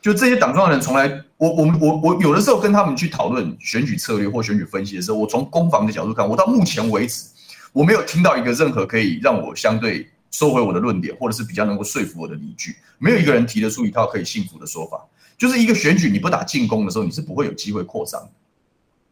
[0.01, 7.25] 就这些党中央人从来，我我我我有的时候跟他们去讨论选举策略或选举分析的时候，我从攻防的角度看，我到目前为止，
[7.72, 15.05] 我没有听到一个任何可以让我相对收回我的论点，或者是比较能够说服我的理据，没有一个人提得出一套可以信服的说法。
[15.37, 18.31] 就是一个选举，你不打进攻的时候，你是不会有机会扩张的。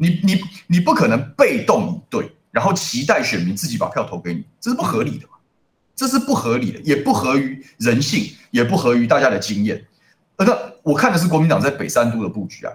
[0.00, 5.34] 你你你不可能被动以对，然后期待选民自己把票投给你，这是不合理的嘛？
[5.94, 9.84] 这是不合理的，也不合于人性，也不合于大家的经验。
[10.38, 12.72] 那我看的是国民党在北三都的布局啊。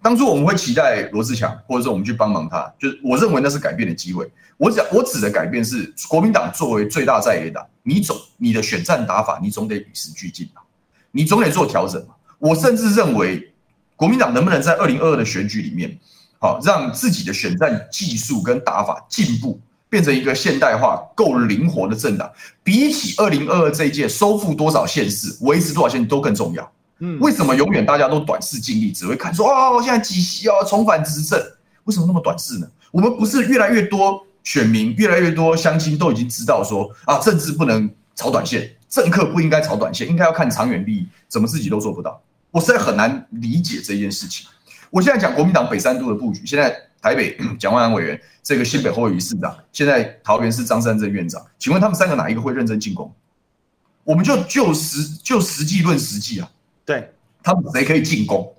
[0.00, 4.30] 当初我们会期待罗志强，或者说我们去帮忙他，就是我认为那是改变的机会。
[4.56, 10.62] 我讲我指的改变是国民党作为最大在野党，你总你的选战打法，你总得与时俱进吧，
[11.10, 12.14] 你总得做调整嘛。
[12.38, 13.52] 我甚至认为，
[13.96, 15.98] 国民党能不能在二零二二的选举里面，
[16.40, 22.30] 好，让自己的选战技术跟打法进步，变成一个现代化、够灵活的政党，
[22.62, 26.72] 比起二零二二这一届收复多少县市、维持多少县都更重要。
[27.00, 31.40] 嗯，为什么永远大家都短视尽力，只会看说哦，现在几席哦，重返执政，
[31.84, 32.66] 为什么那么短视呢？
[32.90, 42.20] 我们不是越来越多选民、越来越多乡亲都已经知道说啊，政治不能炒短线，政客不应该炒短线，应该要看长远利益，怎么自己都做不到？
[42.50, 44.46] 我实在很难理解这件事情。
[44.90, 53.12] 我现在讲国民党北三都的布局，现在台北蒋万安委员，这个新北侯友宜市长，现在桃园市张善政院长，请问他们三个哪一个会认真进攻？
[54.02, 56.50] 我们就就实就实际论实际啊，
[56.84, 58.50] 对他们谁可以进攻？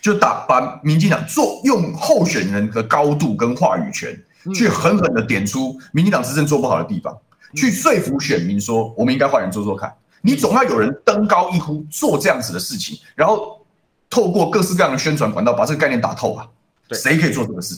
[0.00, 4.16] 就打把民进党做用候选人的高度跟话语权，
[4.54, 7.16] 去狠狠的点出民进党执政做不好的地方，
[7.56, 9.92] 去说服选民说我们应该换人做做看。
[10.22, 13.60] 你总要有人登高一呼做这样子的事情，然后。
[14.14, 16.46] 透过各式各样的宣传管道把这个概念打透啊，
[16.86, 17.76] 对，谁可以做这个事？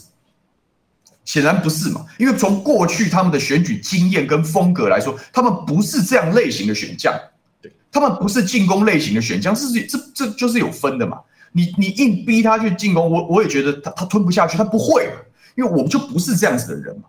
[1.24, 7.18] 显然不是嘛，因为从过去他们的选举经验跟风格来说，他们不是这样类型的选将，
[7.62, 11.18] 对，他们不是进攻类型的选将，是这这就是有分的嘛。
[11.52, 15.08] 你你硬逼他去进攻，我我也觉得他他吞不下去，他不会，
[15.54, 17.04] 因为我们就不是这样子的人嘛。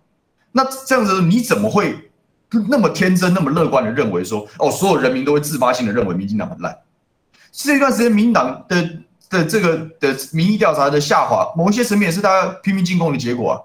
[0.53, 1.93] 那这样子你怎么会
[2.69, 6.73] 那么天真、那么乐观的认为说，哦，所有人民都会自发性的认为民进党很烂？
[7.51, 9.03] 这一段时间民进党的。
[9.29, 13.55] 的这个的民意调查的下滑，某一些层面也是大家拼命进攻的结果啊。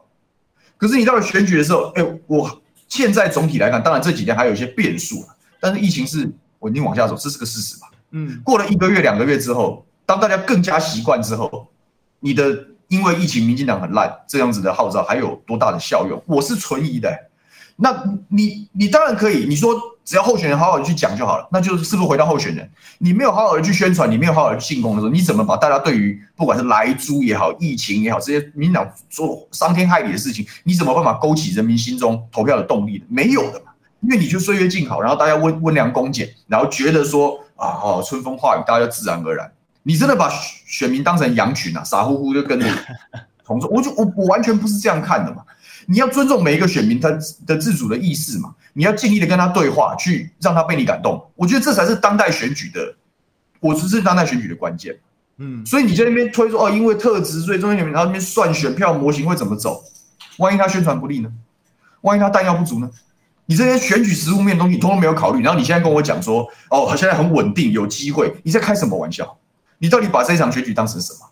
[0.77, 5.25] 可是你到了选举的时候，哎，我现在总体来看，当然这几天还有一些变数，
[5.61, 7.89] 但是疫情是稳定往下走，这是个事实吧？
[8.11, 11.69] 嗯，过了一个月、两个月之后，当大家更加习惯之后，
[12.21, 16.23] 你的因为疫情，民进党很烂这样子的号召还有多大的效用？
[16.27, 17.17] 我是存疑的。
[17.77, 19.92] 那你你当然可以，你说。
[20.05, 22.69] 只要候选人好好的去讲就好了，那就是是不是回到候选人？
[22.99, 33.05] 你没有好好的去宣传，你没有好好的去进攻的时候，你怎么把大家对于不管是莱猪也好、疫情也好，这些民党做伤天害理的事情，你怎么办法勾起人民心中投票的动力？
[33.09, 39.51] 没有的嘛，因为你就岁月静好，然后大家温温良恭俭，然后觉得说啊哦春风化雨，大家自然而然。
[39.85, 40.31] 你真的把
[40.67, 42.67] 选民当成羊群啊，傻乎乎就跟着
[43.45, 45.43] 同桌，我就我我完全不是这样看的嘛。
[45.87, 47.11] 你要尊重每一个选民他
[47.47, 51.25] 的自主的意识嘛，你要尽力的跟他对话，去让他被你感动。
[51.35, 52.95] 我觉得这才是当代选举的，
[53.61, 54.97] 我说这是当代选举的关键。
[55.39, 59.83] 嗯，所以你在那边推说哦，因为特质，所以中间选民然后那边算选票模型会怎么走？
[60.39, 61.33] 万一他宣传不利呢？
[62.03, 62.91] 万一他弹药不足呢？
[63.47, 65.43] 你这些选举实务面的东西，你通通没有考虑。
[65.43, 69.37] 然后你现在跟我讲说，哦，他现在很稳定，有机会，你在开什么玩笑？
[69.79, 71.29] 你到底把这一场选举当成什么？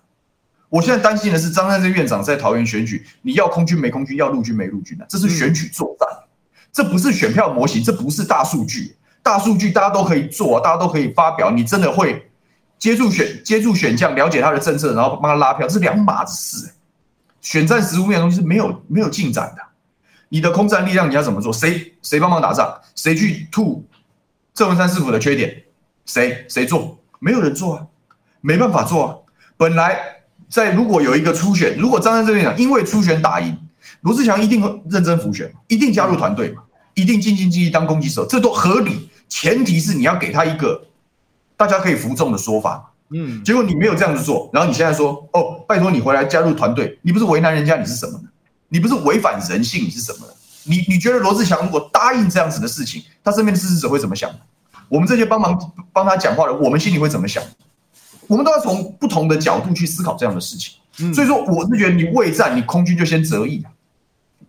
[0.71, 6.09] 我现在担心的是张善政院长在桃园选举，你要空军没空军，要陆军没陆军，这是选举作战，
[6.73, 8.97] 这不是选票模型，这不是大数据。
[9.21, 11.51] 大数据大家都可以做，大家都可以发表。
[11.51, 12.31] 你真的会
[12.79, 16.73] 接触选接触选将，了解他的政策，然后帮他拉票，这是两码子事。
[17.41, 19.63] 选战实务面的东西是没有没有进展的。
[20.29, 21.53] 你的空战力量你要怎么做？
[21.53, 22.73] 谁谁帮忙打仗？
[22.95, 23.85] 谁去吐
[24.55, 25.65] 郑文山市府的缺点？
[26.07, 26.97] 谁谁做？
[27.19, 27.87] 没有人做啊，
[28.41, 29.17] 没办法做啊。
[29.57, 30.20] 本来。
[30.51, 33.57] 在如果有一个初选，如果张三这边讲因为初选打赢，
[34.01, 36.63] 罗志祥一定会认真辅选，一定加入团队嘛，
[36.95, 39.09] 一定尽心尽力当攻击手，这都合理。
[39.29, 40.83] 前提是你要给他一个
[41.57, 48.25] 大家可以服众的说法，嗯，结果你没有这样子做，然后你现在说哦，拜托你回来加入团队，你不是为难人家，你是什么呢？
[48.69, 50.33] 你不是违反人性，你是什么呢？
[50.65, 54.29] 你你觉得罗志祥如果答应这样子的事情，他身边的支持者会怎么想？
[54.89, 55.57] 我们这些帮忙
[55.93, 57.41] 帮他讲话的，我们心里会怎么想？
[58.31, 60.75] 我们都要从不同的角度去思考这样的事情。
[61.13, 63.67] 所以说，我是觉得你未战，你空军就先折翼，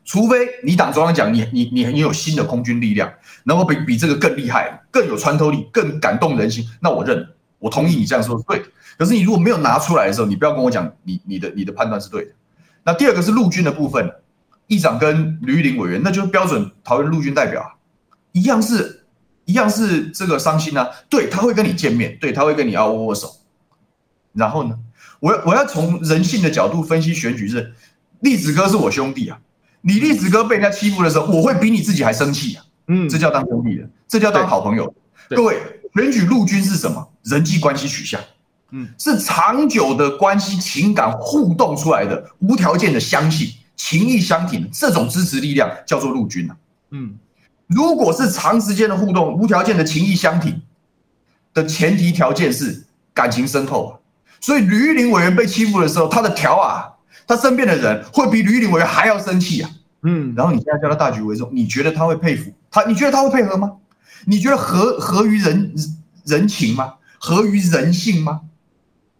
[0.05, 3.11] 除非你党中央讲你你你你有新的空军力量，
[3.45, 8.61] 能够比比这个更厉害、更有穿透力、更感动人心，那我认，我同意你这样说是对。
[8.99, 12.31] 可是你如果没有拿出来的时候，你不要跟我讲你你的你的判断是对的。
[12.83, 14.11] 那第二个是陆军的部分，
[14.67, 17.73] 议长跟吕玉玲委员，那就是标准桃园陆军代表啊，
[18.33, 19.05] 一样是，
[19.45, 23.33] 一样是这个伤心啊，对，他会跟你见面，对，他会跟你要握握手，
[24.33, 24.77] 然后呢？
[25.19, 27.73] 我要我要从人性的角度分析选举是，
[28.21, 29.39] 栗子哥是我兄弟啊，
[29.81, 34.91] 你栗子哥被人家欺负的时候，我会比你自己还生气啊，嗯，这叫当兄弟的，这叫当好朋友。
[35.29, 35.61] 各位，
[35.93, 37.07] 选举陆军是什么？
[37.23, 38.19] 人际关系取向，
[38.71, 46.57] 嗯，是长久的关系、情感互动出来的，无条件的相信、情谊相挺，这种支持力量叫做陆军啊，
[46.89, 47.13] 嗯，
[47.67, 50.59] 如果是长时间的互动、无条件的情谊相挺
[51.53, 54.00] 的前提条件是感情深厚啊。
[54.41, 56.89] 所以吕玉玲委员被欺负的时候，他的条啊，
[57.25, 59.69] 他身边的人会比吕玉玲委员还要生气啊。
[60.03, 62.83] 嗯，然后你现在叫他大局为重，你觉得他会佩服他？
[62.85, 63.71] 你觉得他会配合吗？
[64.25, 65.73] 你觉得合合于人
[66.25, 66.95] 人情吗？
[67.19, 68.41] 合于人性吗？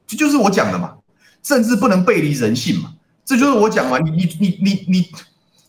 [0.07, 0.95] 这就是我讲的嘛，
[1.43, 2.93] 政治不能背离人性嘛。
[3.23, 5.11] 这就是我讲嘛，你你你你你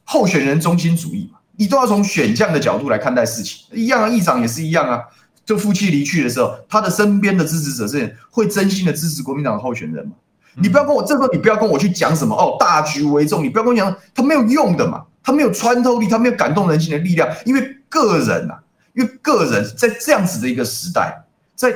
[0.04, 5.02] 候选人中心主义嘛，你都要从选将的角度来看待事情，一样啊，议长也是一样啊。
[5.44, 10.12] 就夫妻离去的时候，他的身边的支持者是会真心的支持国民党的候选人吗？
[10.54, 21.24] 你不要跟我这时候，你不要跟我去讲什么哦，大局为重，你不要跟我讲，他没有用的嘛，他没有穿透力，他没有感动人心的力量，因为个人啊，因为个人在这样子的一个时代，
[21.56, 21.74] 在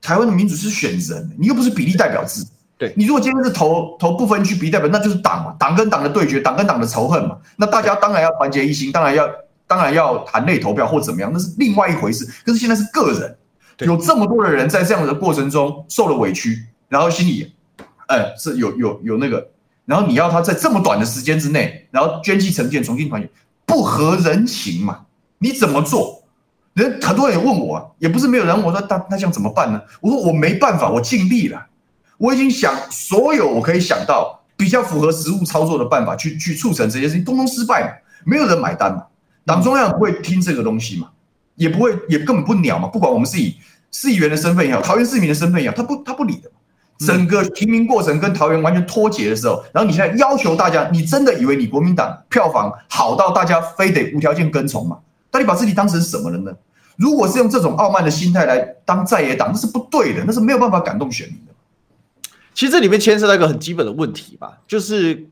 [0.00, 2.44] 台湾的民主是选人，你又不是比例代表制，
[2.76, 9.28] 对，你如果今天是投投不分区比例代表，那就是党嘛，党跟党的对决，党跟党的仇恨嘛，那大家当然要团结一心，当然要。
[9.70, 12.24] 当然要含泪投票或怎么样，那是另外一回事。
[12.44, 13.36] 可是现在是个人，
[13.86, 17.54] 有这么多的人在这样的过程中受了委屈，然后心里，
[18.08, 19.48] 哎，是有有有那个，
[19.84, 23.30] 然后你要他在这么短的时间之内，然后捐弃成见，重新团结，
[23.64, 25.02] 不合人情嘛？
[25.38, 26.24] 你怎么做？
[26.72, 29.80] 人很多人也问我啊，也不是没有人问我说，那那这样怎么办呢？
[30.00, 31.64] 我说我没办法，我尽力了，
[32.18, 37.90] 我已经想所有我可以想到比较符合实物操作的办法去去促成这件事情，通通失败嘛，
[38.24, 39.04] 没有人买单嘛。
[39.44, 41.10] 党中央不会听这个东西嘛，
[41.56, 42.88] 也不会，也根本不鸟嘛。
[42.88, 43.56] 不管我们是以
[43.90, 46.50] 市议员的身份也好，桃园市民的身份也好，他不，他不理的。
[46.98, 54.98] 整个提名过程跟桃园完全脱节的时候，然后你现在要求大家，你真的以为你国民党票房好到大家非得无条件跟从吗？
[55.30, 56.52] 到底把自己当成什么人呢？
[56.96, 61.54] 如果是用这种傲慢的心态来当在野党，那是不对的，那是没有办法感动选民的。
[62.52, 65.26] 其实这里面牵涉到一个很基本的问题吧，就是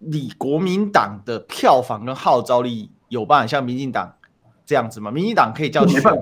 [0.00, 2.90] 你国民党的票房跟号召力。
[3.08, 4.14] 有办法像民进党
[4.64, 5.10] 这样子吗？
[5.10, 6.20] 民进党可以叫选民，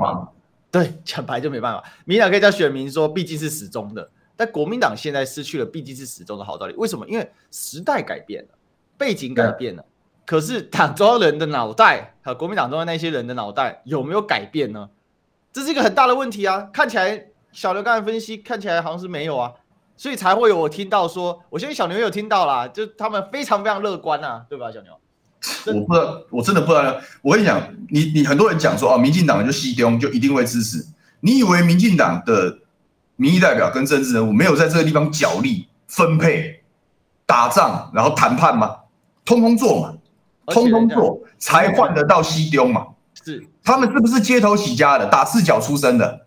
[0.71, 1.83] 对，讲白就没办法。
[2.05, 6.75] 民进党可以叫选民说，毕竟是始终的，但国民党现在失去了毕竟是始终的好道理。
[6.75, 7.07] 为什么？
[7.09, 8.51] 因为时代改变了，
[8.99, 9.83] 背景改变了。
[9.83, 9.87] 嗯、
[10.27, 14.91] 可是党中央人的脑袋和国民党中央那些人的脑袋有没有改变呢？
[15.53, 16.69] 这是一个很大的问题啊！
[16.73, 19.53] 看起来小刘刚才分析，看起来好像是没有啊，
[19.97, 24.93] 所以才会有我听到说，我相信小牛有听到啦，就他们非常非常乐观啊，对吧，小牛？
[25.67, 26.97] 我不知道，我真的不知道。
[27.23, 30.85] 我跟你讲，你你很多人讲说啊，民进党就西东就一定会支持。
[31.21, 32.59] 你以为民进党的
[33.17, 36.63] 民意代表跟政治人物没有在这个地方角力、分配、
[37.27, 38.77] 打仗，然后谈判吗？
[39.25, 39.95] 通通做嘛，
[40.47, 42.87] 通通做才换得到西东嘛。
[43.25, 46.27] 是，他们是不是街头起家的，打赤脚出身的？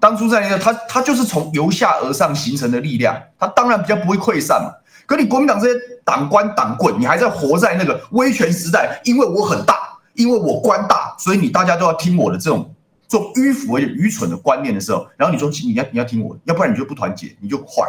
[0.00, 4.72] 当初在那个他他就是从由下而上形成的力量，他当然比较不会溃散嘛。
[5.06, 9.00] 可你国民党这些党官党棍，你还在活在那个威权时代？
[9.04, 9.74] 因为我很大，
[10.14, 12.74] 因为我官大，所以你大家都要听我的这种
[13.08, 17.86] 这种迂腐而且愚蠢的观念的时候，然后你说你要你要听我，要不然你就不团结，你就坏，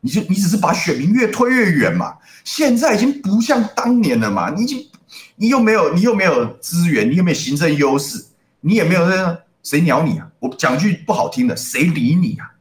[0.00, 2.14] 你就你只是把选民越推越远嘛。
[2.44, 4.86] 现在已经不像当年了嘛，你已经
[5.36, 8.24] 你又没有你又没有资源，你又没有行政优势，
[8.60, 10.28] 你也没有那谁鸟你啊？
[10.38, 12.52] 我讲句不好听的，谁理你啊？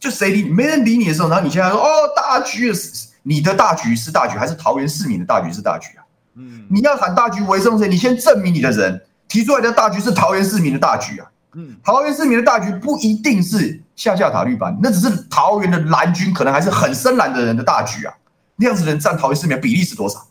[0.00, 0.48] 就谁理你？
[0.48, 1.86] 没人理你的时候，然后你现在说哦，
[2.16, 3.07] 大局是。
[3.28, 6.00] 你的大局是大局，还是桃园市民的大局是大局啊？
[6.36, 8.98] 嗯，你要喊大局为重，你先证明你的人
[9.28, 11.30] 提出来的大局是桃园市民的大局啊。
[11.52, 18.14] 嗯，桃园市民的大局不一定是下下塔绿班，那只是桃园的蓝军可能还是很深蓝的人的大局啊。
[18.56, 20.26] 那样子的人占桃园市民的比例是多少？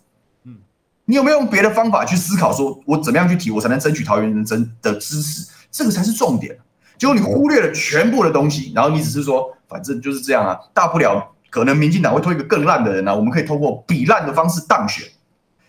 [0.46, 0.56] 嗯，
[1.06, 5.48] 你有没有用别的方法去思考，说我怎么样去提，我才能争取桃园人真的支持？
[5.72, 6.58] 这个才是重点。
[6.98, 15.06] 结果你忽略了全部的东西，然后你只是说，反正就是这样啊，大不了可能民进党会推一个更烂的人啊，我们可以通过比烂的方式当选。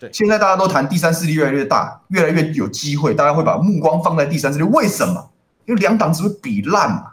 [0.00, 4.64] 对，现在大家都谈第三势力越来越大，越来越有机会，大家会把目光放在第三势力。
[4.64, 5.30] 为什么？
[5.66, 7.08] 因为两党只会比烂嘛，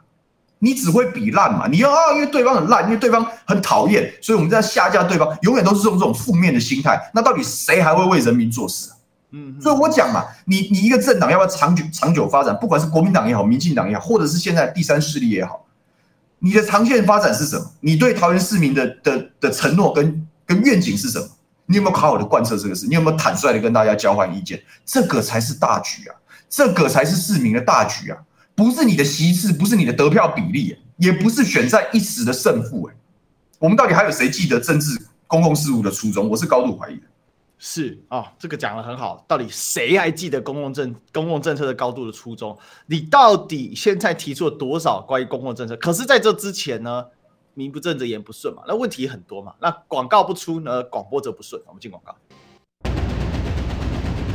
[0.60, 1.68] 你只会比烂嘛。
[1.68, 6.98] 你要啊，因为对方很烂，因为对方很讨厌，所以我们在下架对方，永远都是用这种负面的心态。
[7.14, 8.92] 那到底谁还会为人民做事？
[9.32, 12.56] 嗯，所以我讲嘛，你你一个政党要不要长久长久发展？
[12.62, 15.65] 不管是国民党也好，民进党也好，或者是现在第三势力也好，
[16.46, 17.72] 你的长线发展是什么？
[17.80, 21.28] 你对桃园市民的的的承诺跟跟愿景是什么？
[21.66, 22.86] 你有没有好好的贯彻这个事？
[22.86, 24.62] 你有没有坦率的跟大家交换意见？
[24.86, 26.14] 这个才是大局啊！
[26.48, 28.18] 这个才是市民的大局啊！
[28.54, 32.88] 不是你的席次，不是你的得票比例，也不是选战一时的胜负。
[32.92, 32.96] 哎，
[33.58, 36.30] 我们到底还有谁记得政治公共事务的初衷？
[36.30, 37.08] 我是高度怀疑的。
[37.58, 39.24] 是啊、哦，这个讲得很好。
[39.28, 42.58] 到底谁还记得公共政公共政策的高度的初衷？
[42.86, 45.76] 你到底现在提出了多少关于公共政策？
[45.78, 47.06] 可是在这之前呢？
[47.58, 49.56] 名不正则言不顺嘛，那问题很多嘛。
[49.62, 51.62] 那广告不出呢，广播则不顺。
[51.66, 52.14] 我们进广告。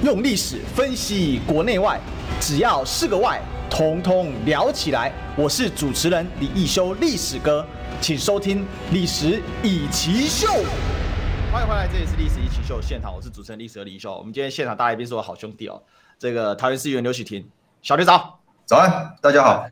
[0.03, 2.01] 用历史分析国内外，
[2.41, 5.13] 只要是个“外”，统统聊起来。
[5.37, 7.63] 我是主持人李易修，历史哥，
[8.01, 10.49] 请收听《历史易起秀》。
[11.53, 14.17] 欢迎回来，这里是《历史一起秀》现场，我是主持人历史哥李秀。
[14.17, 15.83] 我们今天现场大来宾是我好兄弟哦，
[16.17, 17.45] 这个桃园市议员刘许庭，
[17.83, 19.67] 小刘早，早安，大家好。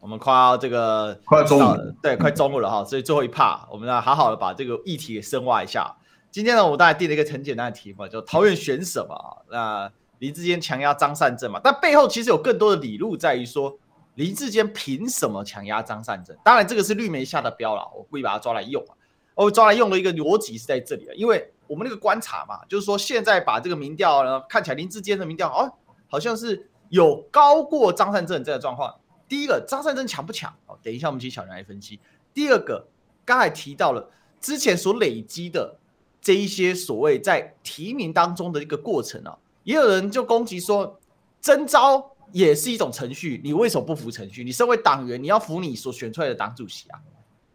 [0.00, 5.94] 我们快要这个 快中午，对，快中午了哈，所以最后一趴，我们要好好的把这个议题给深挖一下。
[6.32, 9.30] 今天呢，我们大概定了一个很简单的题目，就桃园选什么啊？
[9.52, 13.78] 那林志坚强压张善政嘛，但背后其实有更多的理路在于说，
[14.16, 16.36] 林志坚凭什么强压张善政？
[16.42, 18.98] 当然，这个是绿媒下的标了，我故意把它抓来用啊。
[19.44, 25.72] 我抓来用的一个逻辑是在这里的，因为我们那个观察嘛，就是说现在把这个民调呢，看起来林志坚的民调哦，
[26.08, 28.94] 好像是有高过张善政这个状况。
[29.28, 30.52] 第一个，张善政强不强？
[30.66, 32.00] 好，等一下我们请小梁来分析。
[32.34, 32.86] 第二个，
[33.24, 34.10] 刚才提到了
[34.40, 35.76] 之前所累积的
[36.20, 40.98] 这一些所谓在提名当中的一个过程啊，也有人就攻击说，
[41.40, 44.44] 征召也是一种程序，你为什么不服程序？
[44.44, 46.98] 你身为党员，你要服你所选出来的党主席啊。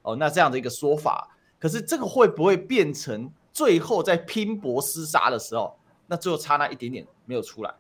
[0.02, 5.78] 哦，那这样的一个说法，可是这个会不会变成最后在拼搏厮杀的时候，
[6.08, 7.72] 那最后差那一点点没有出来？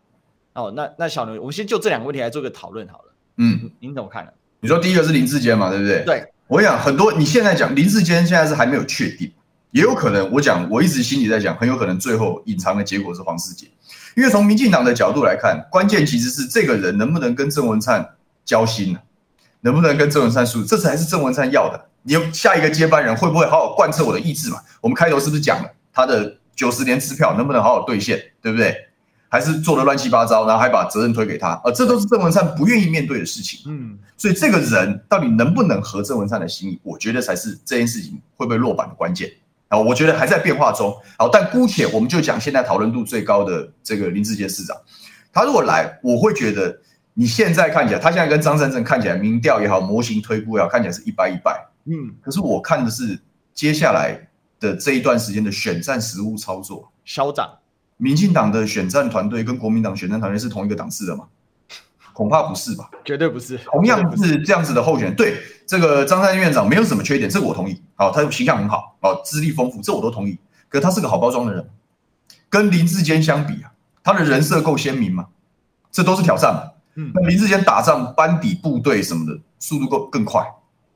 [0.54, 3.14] 哦，那那小刘，我们先就这两个问题来做个讨论好了。
[3.38, 4.32] 嗯，您怎么看呢？
[4.62, 6.04] 你说第一个是林志坚嘛，对不对？
[6.06, 9.32] 对，我讲很多，你现在讲林志坚现在是还没有确定，
[9.72, 13.68] 也有可能我讲我一直心里在讲，很有可能最后隐藏的结果是黄世杰，
[14.16, 18.16] 因为从民进党的角度来看，关键其实是这个人能不能跟郑文灿
[18.46, 19.00] 交心呢？
[19.60, 20.64] 能不能跟郑文灿输？
[20.64, 21.90] 这才是郑文灿要的。
[22.08, 24.60] 你有下一个接班人会不会好好贯彻我的意志嘛？
[24.80, 28.76] 我们开头是不是讲了他的九十年支票能不能好好兑现，对不对？
[29.28, 33.60] 还是做的乱七八糟，然后还把责任推给他，呃，这都是郑文灿不愿意面对的事情。
[33.66, 39.30] 嗯，所以这个人到底能不能合郑文灿的心意，我觉得才是这件事情会不会落板的关键。
[39.68, 40.96] 啊，我觉得还在变化中。
[41.18, 44.78] 好，但姑且我们就讲现在讨论度最高的这个林志杰市长，
[45.34, 46.80] 他如果来，我会觉得
[47.16, 51.66] 你现在看起来，他现在跟张善政看起来民调也好，模型推估也好，看起来是一败一败。
[51.86, 53.20] 嗯，可是我看的是
[53.54, 54.20] 接下来
[54.60, 57.50] 的这一段时间的选战实务操作，嚣张。
[57.98, 61.26] 民进党的选战团队跟国民党选战团队是同一个档次的吗？
[62.12, 62.90] 恐怕不是吧？
[63.04, 63.58] 绝对不是。
[63.66, 67.82] 同样是这样子的候选人，对这个张善政院长没有什么缺点，这个我同意。
[67.96, 70.38] 好，他形象很好，哦，资历丰富，这我都同意。
[70.70, 71.70] 可是他是个好包装的人，
[72.50, 73.72] 跟林志坚相比啊，
[74.02, 75.28] 他的人设够鲜明吗？
[75.92, 76.72] 这都是挑战嘛。
[76.96, 80.42] 嗯，那林志坚打仗班底部队什么的速度够更快，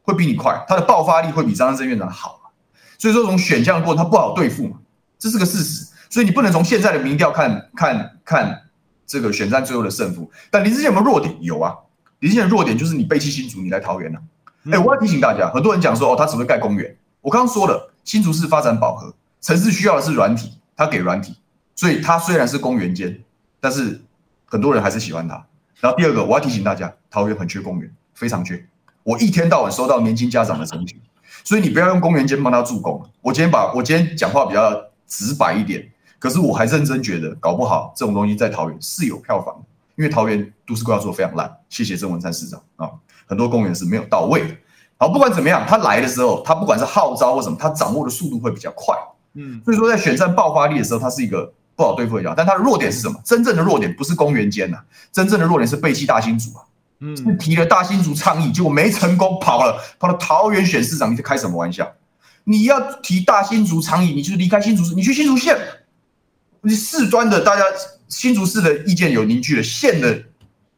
[0.04, 2.52] 会比你快，他的爆发力会比张善政院长好。
[2.98, 4.78] 所以说从选项过他不好对付嘛，
[5.18, 5.88] 这是个事实。
[6.10, 8.62] 所以你不能从现在的民调看看看
[9.06, 11.38] 这个选战最后的胜负，但林志坚有没有弱点？
[11.40, 11.74] 有啊，
[12.20, 14.20] 林志坚的弱点就是你背弃新竹，你来桃园了。
[14.72, 16.98] 哎，我要提醒大家，很多人讲说哦，他只会盖公园。
[17.22, 21.38] 我刚刚说了，新竹市发展饱和，城市需要的是软体，他给软体，
[21.76, 23.24] 所以他虽然是公园间，
[23.60, 24.02] 但是
[24.46, 25.36] 很多人还是喜欢他。
[25.80, 28.68] 然后第二个，我要提醒大家，桃园很缺公园，非常缺。
[29.04, 31.00] 我一天到晚收到年轻家长的陈情，
[31.44, 33.02] 所以你不要用公园间帮他助攻。
[33.22, 34.72] 我今天把我今天讲话比较
[35.08, 35.88] 直白一点。
[36.20, 39.62] 可是我还认真觉得，搞不好这种东西在桃园是有票房的，
[39.96, 41.50] 因为桃园都市规划做得非常烂。
[41.70, 42.92] 谢谢郑文灿市长啊，
[43.26, 44.54] 很多公园是没有到位的。
[44.98, 48.94] 好，不管怎么样，他来的时候，他不管是号召或什么，他掌握的速度会比较快。
[49.36, 52.34] 嗯，所以说在选战爆发力的时候，他是一个不好对付的角。
[52.36, 53.18] 但他的弱点是什么？
[53.24, 54.78] 真正的弱点不是公园间呐，
[55.14, 56.66] 真正的弱点是背弃大新主啊。
[57.02, 61.90] 嗯，提了大新竹倡议，结果没成功，跑了，跑到桃园选市长，你在开什么玩笑？
[62.44, 65.58] 你要提大新竹倡议，你就离开新竹市，你去新竹县。
[66.62, 67.64] 你事端的，大家
[68.10, 70.24] 新竹市的意见有凝聚了，县的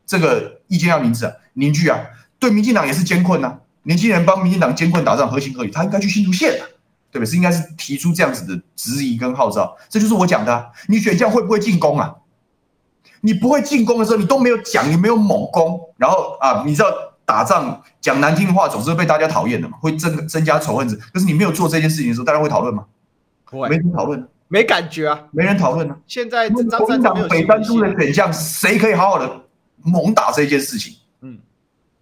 [0.05, 1.99] 这个意见要凝聚啊，凝聚啊，
[2.37, 3.57] 对民进党也是艰困呐。
[3.83, 6.65] 年轻人帮民进党艰困打仗，合情合理，他应该去新竹县的，
[7.11, 7.25] 对不对？
[7.25, 10.71] 是应该是提出这样子的质疑跟号召，这就是我讲的。
[10.87, 12.13] 你选将会不会进攻啊？
[13.21, 16.89] 你不会进攻的时候，你都没有讲，你没有猛攻，然后啊，你知道
[17.25, 20.95] 打仗讲难听的话总是会被大家讨厌的嘛，会增增加仇恨值。
[21.13, 22.85] 可是你没有做这件事情的时候，大家会讨论吗？
[23.45, 25.95] 不会，没人讨论，没感觉啊，没人讨论呢。
[26.07, 29.29] 现在国民党北三都的选项，谁可以好好的
[29.83, 30.95] 猛打这件事情？
[31.21, 31.37] 嗯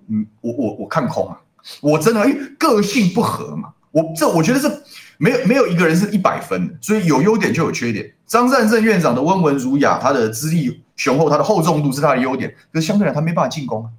[0.07, 1.37] 嗯，我我我看空啊。
[1.81, 4.71] 我真的，因为个性不合嘛，我这我觉得是
[5.17, 8.09] 没有没有一个人是一百分的，所以有优点就有缺点。
[8.25, 13.89] 张善政院长的温文儒雅，他的资历雄厚，他的厚重度是他的优点，可是相对来他没办法进攻，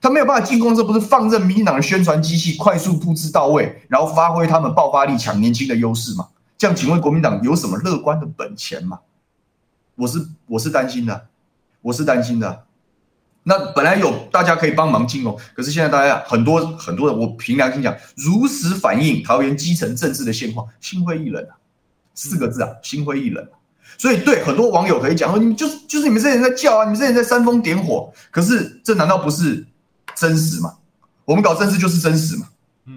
[0.00, 6.28] 他没有办法进攻，这不是放任民进党的宣传机器快速布置到位，然后发挥他们爆发力抢年轻的优势吗？
[6.56, 9.00] 这样，请问国民党有什么乐观的本钱吗？
[9.96, 11.26] 我是我是担心的，
[11.82, 12.64] 我是担心的。
[13.42, 21.56] 那本来有大家可以帮忙进攻，可是现在大家很多很多人，我凭良心讲，如实反映桃园基层政治的现况，心灰意冷啊，
[22.14, 23.46] 四个字啊，心灰意冷。
[24.00, 29.66] 所以对很多网友可以讲说，你们就是就是你们这些人在叫啊，你们这些人在煽风点火，可是这难道不是
[30.16, 30.78] 真实吗？
[31.26, 32.48] 我们搞政治就是真实嘛。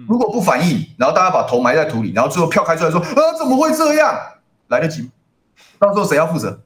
[0.08, 4.18] 如果不反应，然后大家把头埋在土里，然后最后票开出来说啊，怎么会这样？
[4.68, 5.08] 来得及吗？
[5.78, 6.62] 到时候谁要负责？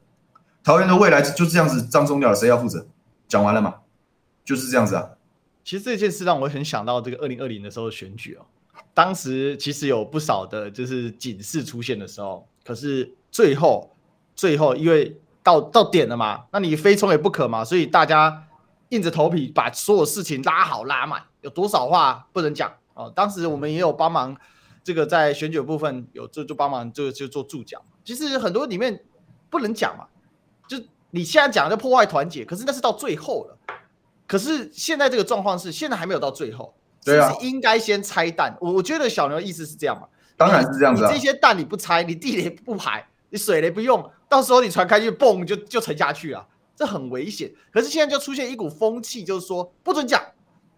[0.63, 2.87] 桃园的未来就这样子葬送掉了，谁要负责？
[3.27, 3.75] 讲完了吗？
[4.45, 5.05] 就是这样子啊。
[5.65, 8.47] 其实这件事让我很想到这个二零二零的时候的选举哦。
[8.95, 13.91] 当时其实有不少的就是警示出现的时候，可是最后
[14.39, 18.45] 最后因为到到点了嘛，那你非冲也不可嘛，所以大家
[18.91, 21.21] 硬着头皮把所有事情拉好拉满。
[21.41, 23.13] 有多少话不能讲哦？
[23.15, 24.37] 当时我们也有帮忙，
[24.85, 27.83] 这个在选举部分有就就帮忙就就做助讲。
[28.05, 29.05] 其实很多里面
[29.51, 30.07] 不能讲嘛，
[30.69, 30.79] 就。
[31.11, 33.57] 你现在讲的破坏团结，可是那是到最后了。
[34.27, 38.55] 可是现在这个状况是，现在还没有到最后，对啊，是应该先拆弹。
[38.61, 41.09] 我我觉得小牛的意思是这样嘛，当然是这样子啊。
[41.11, 47.53] 你这些蛋你不拆，你地雷不排，你水雷不用，到时候你船开去，嘣就就沉下去了，这很危险。
[47.73, 50.23] 可是现在就出现一股风气，就是说不准讲，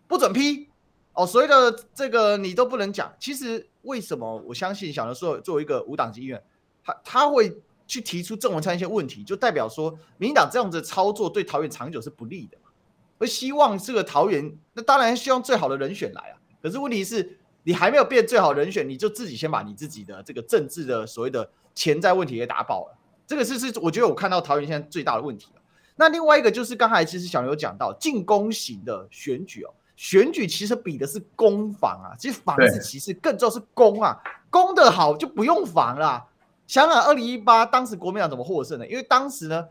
[0.07, 0.69] 不准批，
[1.15, 3.13] 哦，所有的这个你都不能讲。
[3.19, 4.37] 其实为什么？
[4.47, 6.43] 我相信小牛说，作为一个无党籍议员，
[6.85, 7.61] 他他会。
[7.91, 12.71] 去提出郑文灿一些问题，就代表说，民进党这样子操作对桃园长久是不利的嘛？
[13.19, 16.39] 会希望这个桃园，那当然希望最好的人选来啊。
[16.63, 21.51] 可是问题是，你还没有变最好人选，你就自己先把你自己的这个政治的所谓的
[21.81, 22.99] 潜在问题给打爆了。
[23.27, 25.63] 这个是是，我觉得我看到桃园现在最大的问题了。
[25.97, 34.15] 那另外一个就是刚才其实小牛讲到进攻型的选举哦，选举其实比的是攻防啊，其实防是其实更重要是攻啊，
[34.51, 36.23] 攻得好就不用防了。
[36.67, 38.87] 想想二零一八当时国民党怎么获胜的？
[38.87, 39.67] 因为当时呢，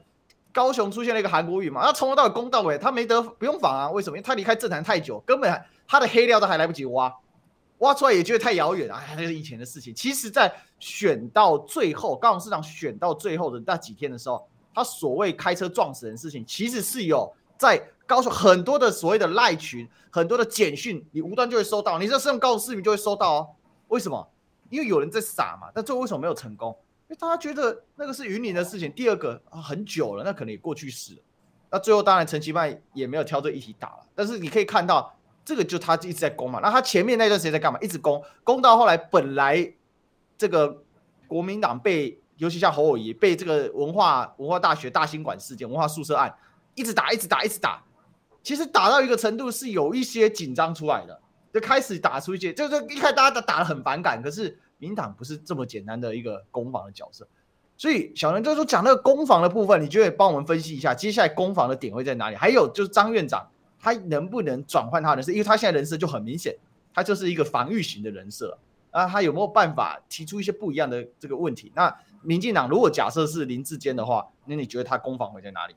[0.52, 3.92] 高雄出现了一个韩国瑜嘛，他从头到尾攻到尾，他没得不用防啊。
[3.92, 4.18] 为什么？
[4.18, 7.14] 因为他离开政坛太久，根本他的黑料都还来不及挖，
[7.80, 9.04] 挖出来也觉得太遥远啊。
[9.18, 9.94] 那是以前的事情。
[9.94, 23.50] 其实，在选到最后，高雄市长选到最后的那几天的时候，他所谓开车撞死人的事情，其实是有在高雄很多的所谓的赖群，很多的简讯，你无端就会收到，你这是用高雄市民就会收到哦。
[23.90, 24.28] 为什么？
[24.70, 25.70] 因为有人在撒嘛。
[25.74, 26.78] 但最后为什么没有成功？
[27.08, 31.20] 因为大家觉得那个是云林的事情，第二个很久了，那可能也过去式了。
[31.72, 35.16] 那最后当然陈其迈也没有挑这一题打了，但是你可以看到
[35.50, 36.60] 这个就他一直在攻嘛。
[36.62, 37.80] 那他前面那段时间在干嘛？
[37.82, 39.74] 一直攻，攻到后来本来
[40.38, 40.84] 这个
[41.28, 46.34] 国民党被，尤其像侯友宜被这个文化文化大学大兴馆事件、文化宿舍案
[46.76, 47.84] 一直打，一直打，一直打。
[48.44, 51.20] 其实打到一个程度是有一些紧张出来的，
[51.54, 54.60] 就开始打出一些，就是一开始大家打得很反感，可是。
[54.82, 57.28] 民党不是这么简单的一个攻防的角色，
[57.76, 62.36] 所以小人就说讲那个攻防的部分，你就会帮我们分析一下，接下来攻防的点会在哪里？
[62.38, 63.46] 还有就是张院长
[63.80, 65.32] 他能不能转换他的人设？
[65.32, 66.56] 因为他现在人设就很明显，
[66.94, 68.58] 他就是一个防御型的人设
[68.92, 71.72] 啊，他有没有办法提出一些不一样的这个问题？
[71.76, 75.76] 那民进党如果假设是林志坚的话，那你觉得他攻防会在哪里？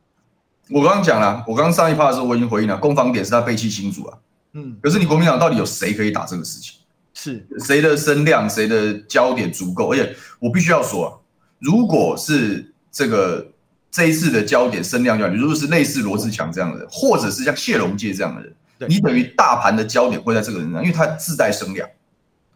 [0.71, 4.19] 我刚刚讲了，我刚刚上一趴的时候我已经回应了，攻防点是他背弃新主啊，
[4.53, 6.79] 嗯，可是你国民党到底有谁可以打这个事情？
[7.15, 9.93] 是谁的声量，谁的焦点足够？
[9.93, 11.11] 而且我必须要说啊，
[11.59, 13.52] 如果是这个
[13.93, 18.53] 这一次的焦点声量焦点，如果是类似罗志强这样的人，或者是像谢龙介这样的人，
[18.89, 21.89] 你等于大盘的焦点会在这个人上，因为他自带声量，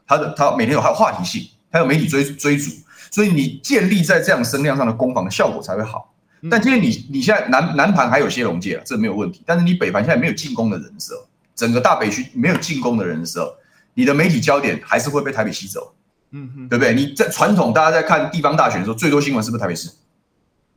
[0.06, 2.70] 他的他每天有还有话题性，还有媒体追追逐，
[3.10, 6.12] 所以你建立在这样声量上的攻防的效果才会好。
[6.50, 11.20] 但今天你你现在南南盘还有谢龙介啊，这没有问题，但是你北盘现在没有进攻的人的时候，
[11.54, 13.52] 整个大北区没有进攻的人的时候。
[13.98, 15.94] 你的媒体焦点还是会被台北吸走，
[16.32, 16.94] 嗯哼，对不对？
[16.94, 19.88] 你在传统大家在看地方大选的时候，最多新闻是不是台北市？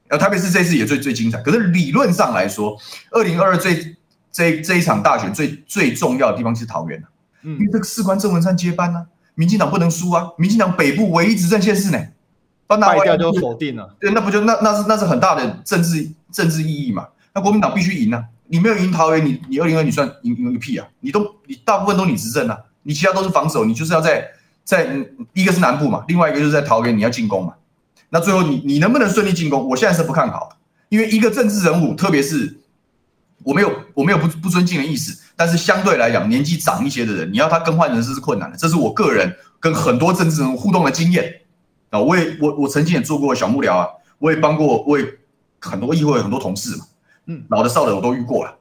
[0.10, 1.40] 呃，台北市这次也最最精彩。
[1.42, 2.78] 可是理论上来说，
[3.12, 3.96] 二零二二最
[4.32, 7.02] 这这一场大选最最重要的地方是桃园、
[7.44, 9.06] 嗯、因为这个事关郑文灿接班呢、啊，
[9.36, 12.00] 民进党不能输啊，民进党北部唯一执政县市呢，
[12.68, 24.28] 败掉就否定了，对，那不就那那是那是很大的政治政治意义嘛，那国民党必须赢啊，你没有赢桃园，你你二零二你算赢赢个屁啊，你都你大部分都你执政啊，你其他都是防守，你就是要在
[24.64, 24.88] 在
[25.34, 27.54] 一个是南部嘛，另外一个就是在桃园你要进攻嘛，
[28.10, 30.58] 那最后你你能不能顺利进攻，我现在是不看好，
[30.90, 32.58] 因为一个政治人物，特别是。
[33.42, 38.58] 我没有我没有不不尊敬的意思，但是相对来讲，年纪长一些的人，你要他更换人事是困难的。
[38.58, 41.34] 这是我个人跟很多政治人物互动的经验
[41.90, 41.98] 啊。
[41.98, 43.88] 我也我我曾经也做过小幕僚啊，
[44.18, 45.08] 我也帮过我也
[45.62, 46.86] 很多议会很多同事嘛，
[47.28, 48.54] 嗯，老的少的我都遇过了。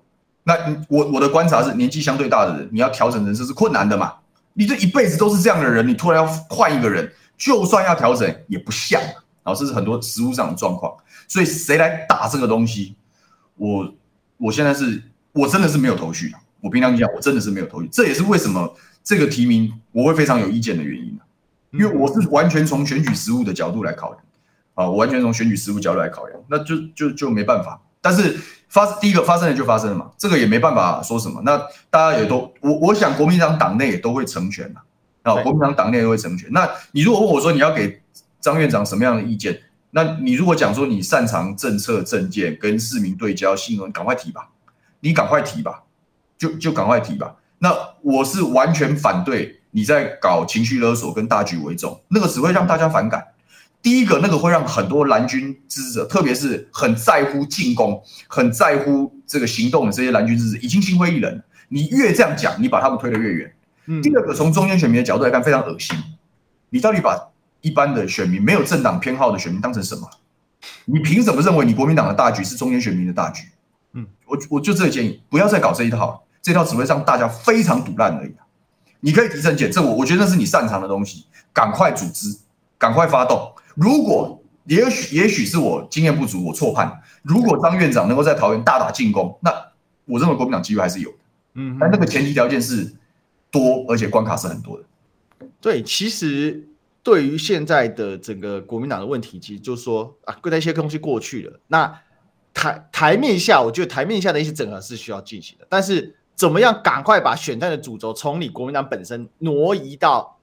[0.45, 0.55] 那
[0.89, 4.13] 我我的观察是，年纪相对大的人，你要调整人事是困难的嘛。
[4.55, 9.19] 你这一辈子都是这样的人，你突然要换一个人，就算要调整也不像啊。
[9.55, 10.95] 这是很多实务上的状况，
[11.27, 12.97] 所以谁来打这个东西，
[13.57, 13.95] 我。
[14.41, 16.33] 我现在是，我真的是没有头绪。
[16.61, 17.89] 我平常讲，我真的是没有头绪。
[17.91, 18.73] 这也是为什么
[19.03, 21.19] 这个提名我会非常有意见的原因，
[21.73, 24.23] 因为我是完全从选举实务的角度来考量
[24.75, 27.83] 啊，我完全从选举实务角度来考量，那就就就没办法。
[28.01, 28.39] 但是
[28.69, 31.43] 发第一个发生了就发生了嘛，这个也没办法说什么。
[31.45, 31.59] 那
[31.91, 34.83] 大家也都，我我想国民党党内也都会成全嘛，
[35.23, 36.49] 啊，国民党党内也会成全。
[36.53, 38.01] 那你如果问我说你要给
[38.49, 39.61] 张院长什么样的意见？
[39.91, 44.49] 那你如果讲说你擅长政策政见跟市民对焦新闻，赶快提吧，
[45.01, 45.85] 你赶快提吧，
[46.37, 47.37] 就就赶快提吧。
[47.59, 53.25] 那我是完全反对你在搞情绪勒索跟大局为重，那个只会让大家反感。
[53.81, 61.43] 第一个，那个会让很多蓝军支持者，特别是很在乎进攻、很在乎这个行动的这些蓝军支持者，已经心灰意冷。
[61.69, 63.55] 你越这样讲，你把他们推得越远。
[63.87, 64.03] 嗯。
[64.03, 65.97] 第二个，从中间选民的角度来看，非常恶心。
[66.71, 67.17] 你到底把？
[67.61, 70.09] 一般的选民没有政党偏好的选民当成什么？
[70.87, 73.47] 你凭什么认为你国民党的大局是中间选民的大局？
[73.93, 78.35] 嗯，我我就这个建议，不要再搞这一套，这套只会让大家非常堵烂而已。
[79.01, 82.37] 你可以提升检，这我我觉得那是你擅长的东西，赶快组织，
[82.77, 83.53] 赶快发动。
[83.75, 87.01] 如果也许也许是我经验不足，我错判。
[87.23, 89.51] 如果张院长能够在桃园大打进攻，那
[90.05, 91.17] 我认为国民党机会还是有的。
[91.55, 92.95] 嗯，但那个前提条件是
[93.51, 94.85] 多，而且关卡是很多的。
[95.61, 96.68] 对，其实。
[97.03, 101.61] 对于现在的整个国民党的问题，其实就是说啊，那些东西过去了。
[101.69, 102.01] 那
[102.53, 105.67] 台台面下，我觉得台面下的一些整合是需要进行的。
[105.71, 110.39] 但是，怎么样赶快把选战的主轴从你国民党本身挪移到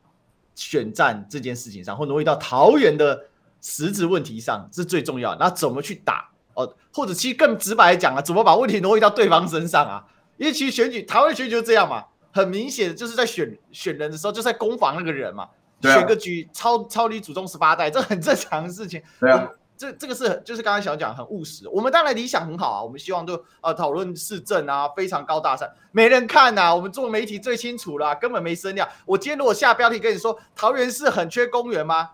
[0.56, 3.26] 选战这件事情上，或挪移到桃园的
[3.62, 5.36] 实质问题上，是最重要。
[5.36, 6.30] 那怎么去打？
[6.54, 10.06] 哦，或者其实更直白来讲啊，怎么把问题挪移到对方身上啊？
[10.38, 15.50] 因为其实选举，台湾选举就是这样嘛，很明显的就是在选选人的时候，就在攻防那个人嘛。
[15.88, 19.02] 啊、选个局超超离祖宗十八代，这很正常的事情。
[19.20, 21.68] 对啊，这这个是就是刚才想讲很务实。
[21.70, 26.76] 我们当然理想很好啊，我们希望就呃讨论市政啊，非常高大上，没人看呐、啊。
[26.76, 28.88] 我们做媒体最清楚了、啊，根本没声量。
[29.06, 32.12] 我今天如果下标题跟你说桃园市很缺公园吗？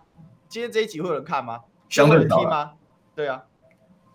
[0.48, 1.60] 今天这一集会有人看吗？
[1.88, 2.72] 相对有人听吗？
[3.14, 3.42] 对啊，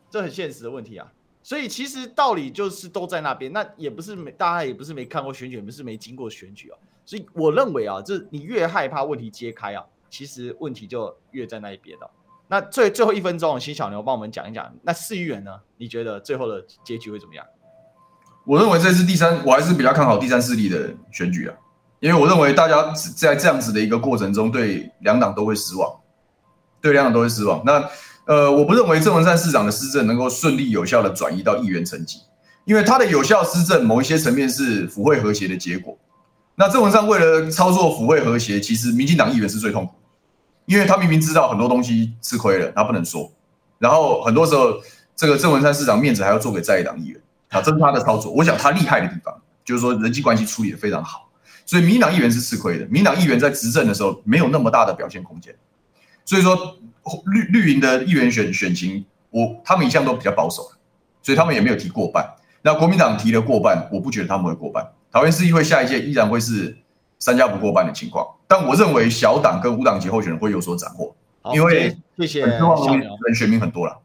[0.09, 1.07] 这很现实的问题啊。
[1.41, 6.77] 所以其实道理就是都在那边，那也不是没大家也不是没看过选举，也不是没经过选举啊。
[7.07, 12.11] 所以我认为啊，就是你越害怕问题揭开啊，其实问题就越在那一边了。
[12.49, 15.51] 那最最后一分钟，请小牛帮我们讲一讲，那市议员呢？
[15.77, 17.45] 你觉得最后的结局会怎么样？
[18.45, 21.55] 我认为这次第三，我还是比较看好第三势力的选举啊，
[22.01, 25.89] 因为我认为大家在这样子的一个过程中，对两党都会失望，
[26.81, 27.63] 对两党都会失望。
[27.65, 27.89] 那
[28.25, 32.19] 呃，我不认为郑文灿市长的施政能够顺利有效的转移到议员层级，
[32.65, 35.97] 因为他的有效施政某一些层面是府会和谐的结果。
[36.59, 39.93] 那郑文灿为了操作府会和谐，其实民进党议员是最痛苦，
[40.65, 43.31] 因为他明明知道很多东西吃亏了，他不能说。
[43.77, 44.73] 然后很多时候，
[45.15, 48.31] 这个郑文灿市长面子还要做给在野党议员，啊，这是他的操作。
[48.31, 51.29] 我想他厉害的地方，就是说人际关系处理得非常好。
[51.63, 55.55] 所以民进党议员是吃亏的，民进党议员在执政的时候没有那么大的表现空间。
[56.25, 56.75] 所以说
[57.25, 60.63] 绿绿营的议员选选情，我他们一向都比较保守，
[61.21, 62.27] 所以他们也没有提过半。
[62.63, 64.83] 那国民党提了过半，我不觉得他们会过半。
[65.17, 66.77] 桃园市议会下一届依然会是
[67.17, 71.11] 三家不过半的情况，但我认为小党跟无党籍候选人会有所斩获，
[71.55, 72.45] 因为谢谢小
[72.95, 73.97] 牛，选民很多了。